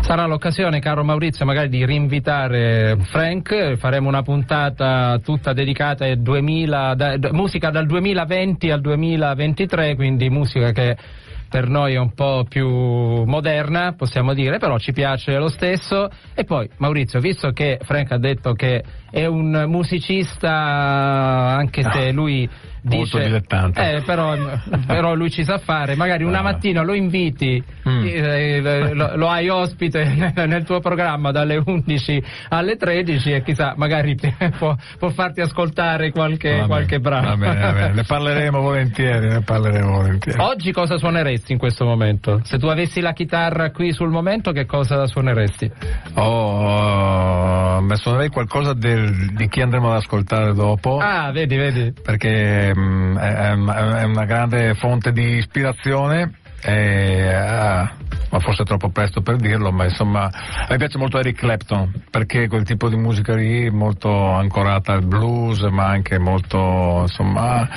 Sarà 0.00 0.26
l'occasione, 0.26 0.80
caro 0.80 1.04
Maurizio, 1.04 1.44
magari 1.44 1.68
di 1.68 1.84
rinvitare 1.84 2.96
Frank, 3.02 3.76
faremo 3.76 4.08
una 4.08 4.22
puntata 4.22 5.18
tutta 5.22 5.52
dedicata 5.52 6.06
a 6.06 6.16
2000, 6.16 6.94
da, 6.94 7.16
musica 7.32 7.70
dal 7.70 7.86
2020 7.86 8.70
al 8.70 8.80
2023, 8.80 9.94
quindi 9.94 10.28
musica 10.28 10.72
che 10.72 10.96
per 11.52 11.68
noi 11.68 11.92
è 11.92 11.98
un 11.98 12.14
po' 12.14 12.46
più 12.48 12.66
moderna, 12.66 13.92
possiamo 13.92 14.32
dire, 14.32 14.56
però 14.56 14.78
ci 14.78 14.92
piace 14.92 15.36
lo 15.36 15.48
stesso. 15.48 16.08
E 16.32 16.44
poi, 16.44 16.66
Maurizio, 16.78 17.20
visto 17.20 17.50
che 17.50 17.78
Frank 17.82 18.10
ha 18.10 18.16
detto 18.16 18.54
che 18.54 18.82
è 19.10 19.26
un 19.26 19.66
musicista, 19.68 20.50
anche 20.50 21.82
se 21.82 22.10
lui 22.10 22.48
molto 22.82 23.18
dilettante. 23.18 23.96
Eh, 23.96 24.02
però, 24.02 24.36
però, 24.86 25.14
lui 25.14 25.30
ci 25.30 25.44
sa 25.44 25.58
fare, 25.58 25.94
magari 25.94 26.24
una 26.24 26.40
ah. 26.40 26.42
mattina 26.42 26.82
lo 26.82 26.94
inviti, 26.94 27.62
mm. 27.88 28.04
eh, 28.04 28.94
lo, 28.94 29.16
lo, 29.16 29.28
hai 29.28 29.48
ospite 29.48 30.32
nel 30.46 30.64
tuo 30.64 30.80
programma 30.80 31.30
dalle 31.30 31.62
11 31.64 32.22
alle 32.48 32.76
13 32.76 33.32
e 33.32 33.42
chissà, 33.42 33.74
magari 33.76 34.16
può, 34.58 34.76
può 34.98 35.08
farti 35.10 35.40
ascoltare 35.40 36.10
qualche, 36.10 36.58
va 36.58 36.66
qualche 36.66 36.98
brano. 36.98 37.28
Va 37.28 37.36
bene, 37.36 37.60
va 37.60 37.72
bene, 37.72 37.94
ne 37.94 38.04
parleremo 38.04 38.60
volentieri, 38.60 39.28
ne 39.28 39.42
parleremo 39.42 39.90
volentieri. 39.90 40.40
Oggi 40.40 40.72
cosa 40.72 40.96
suoneresti 40.96 41.52
in 41.52 41.58
questo 41.58 41.84
momento? 41.84 42.40
Se 42.44 42.58
tu 42.58 42.66
avessi 42.66 43.00
la 43.00 43.12
chitarra 43.12 43.70
qui 43.70 43.92
sul 43.92 44.10
momento, 44.10 44.52
che 44.52 44.66
cosa 44.66 45.06
suoneresti? 45.06 45.70
Oh, 46.14 47.80
suonerei 47.96 48.28
qualcosa 48.28 48.72
del, 48.72 49.32
di 49.34 49.48
chi 49.48 49.60
andremo 49.60 49.90
ad 49.90 49.98
ascoltare 49.98 50.52
dopo. 50.54 50.98
Ah, 50.98 51.30
vedi, 51.30 51.56
vedi. 51.56 51.92
Perché 51.92 52.71
Ehm, 52.72 53.18
è, 53.18 54.02
una 54.04 54.24
grande 54.24 54.74
fonte 54.74 55.12
di 55.12 55.36
ispirazione. 55.36 56.34
E, 56.64 57.34
ah, 57.34 57.90
ma 58.30 58.38
forse 58.38 58.62
è 58.62 58.64
troppo 58.64 58.88
presto 58.88 59.20
per 59.20 59.36
dirlo, 59.36 59.72
ma 59.72 59.84
insomma 59.84 60.30
me 60.68 60.76
piace 60.76 60.96
molto 60.96 61.18
Eric 61.18 61.36
Clapton 61.36 61.92
perché 62.08 62.46
quel 62.46 62.62
tipo 62.62 62.88
di 62.88 62.96
musica 62.96 63.34
lì 63.34 63.68
molto 63.68 64.30
ancorata 64.30 64.92
al 64.92 65.04
blues 65.04 65.60
ma 65.62 65.86
anche 65.86 66.18
molto 66.18 67.00
insomma 67.02 67.68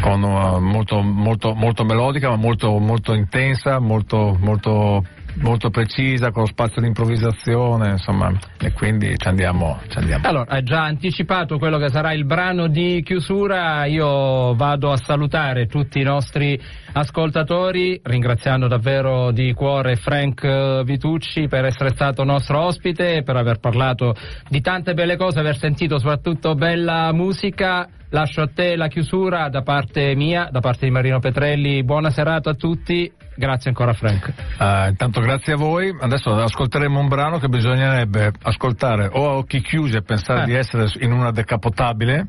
con, 0.00 0.20
molto, 0.20 1.02
molto, 1.02 1.52
molto 1.54 1.84
melodica 1.84 2.28
ma 2.28 2.36
molto, 2.36 2.78
molto 2.78 3.12
intensa, 3.12 3.80
molto, 3.80 4.36
molto 4.40 5.04
molto 5.40 5.70
precisa, 5.70 6.30
con 6.30 6.42
lo 6.42 6.48
spazio 6.48 6.80
di 6.80 6.88
improvvisazione, 6.88 7.90
insomma, 7.90 8.32
e 8.60 8.72
quindi 8.72 9.14
ci 9.16 9.28
andiamo, 9.28 9.80
ci 9.88 9.98
andiamo. 9.98 10.26
Allora, 10.26 10.50
hai 10.50 10.62
già 10.62 10.82
anticipato 10.82 11.58
quello 11.58 11.78
che 11.78 11.88
sarà 11.88 12.12
il 12.12 12.24
brano 12.24 12.68
di 12.68 13.02
chiusura, 13.04 13.84
io 13.86 14.54
vado 14.54 14.90
a 14.90 14.96
salutare 14.96 15.66
tutti 15.66 16.00
i 16.00 16.04
nostri 16.04 16.60
ascoltatori, 16.92 18.00
ringraziando 18.02 18.66
davvero 18.68 19.30
di 19.30 19.52
cuore 19.52 19.96
Frank 19.96 20.82
Vitucci 20.84 21.48
per 21.48 21.64
essere 21.64 21.90
stato 21.90 22.24
nostro 22.24 22.60
ospite, 22.60 23.22
per 23.22 23.36
aver 23.36 23.58
parlato 23.58 24.14
di 24.48 24.60
tante 24.60 24.94
belle 24.94 25.16
cose, 25.16 25.38
aver 25.38 25.56
sentito 25.56 25.98
soprattutto 25.98 26.54
bella 26.54 27.12
musica. 27.12 27.88
Lascio 28.10 28.40
a 28.40 28.48
te 28.48 28.74
la 28.74 28.88
chiusura 28.88 29.50
da 29.50 29.60
parte 29.60 30.14
mia, 30.14 30.48
da 30.50 30.60
parte 30.60 30.86
di 30.86 30.90
Marino 30.90 31.18
Petrelli. 31.18 31.84
Buona 31.84 32.08
serata 32.08 32.50
a 32.50 32.54
tutti 32.54 33.12
grazie 33.38 33.70
ancora 33.70 33.92
Frank. 33.92 34.32
Uh, 34.58 34.88
intanto 34.88 35.20
grazie 35.20 35.52
a 35.52 35.56
voi, 35.56 35.96
adesso 35.98 36.34
ascolteremo 36.34 36.98
un 36.98 37.06
brano 37.06 37.38
che 37.38 37.48
bisognerebbe 37.48 38.32
ascoltare 38.42 39.08
o 39.10 39.30
a 39.30 39.32
occhi 39.36 39.60
chiusi 39.60 39.96
e 39.96 40.02
pensare 40.02 40.42
eh. 40.42 40.44
di 40.46 40.54
essere 40.54 40.90
in 41.00 41.12
una 41.12 41.30
decapotabile, 41.30 42.26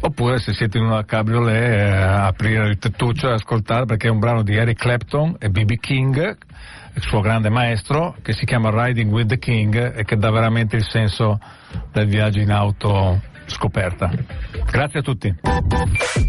oppure 0.00 0.38
se 0.38 0.52
siete 0.52 0.78
in 0.78 0.84
una 0.84 1.04
cabriolet 1.04 1.62
eh, 1.62 1.92
aprire 1.92 2.68
il 2.68 2.78
tettuccio 2.78 3.28
e 3.30 3.34
ascoltare 3.34 3.84
perché 3.84 4.08
è 4.08 4.10
un 4.10 4.18
brano 4.18 4.42
di 4.42 4.56
Eric 4.56 4.78
Clapton 4.78 5.36
e 5.38 5.48
B.B. 5.48 5.76
King, 5.76 6.36
il 6.94 7.02
suo 7.02 7.20
grande 7.20 7.48
maestro, 7.48 8.16
che 8.20 8.32
si 8.32 8.44
chiama 8.44 8.70
Riding 8.70 9.12
with 9.12 9.28
the 9.28 9.38
King 9.38 9.96
e 9.96 10.04
che 10.04 10.16
dà 10.16 10.30
veramente 10.30 10.74
il 10.74 10.84
senso 10.84 11.38
del 11.92 12.08
viaggio 12.08 12.40
in 12.40 12.50
auto 12.50 13.20
scoperta. 13.46 14.10
Grazie 14.66 14.98
a 14.98 15.02
tutti. 15.02 15.34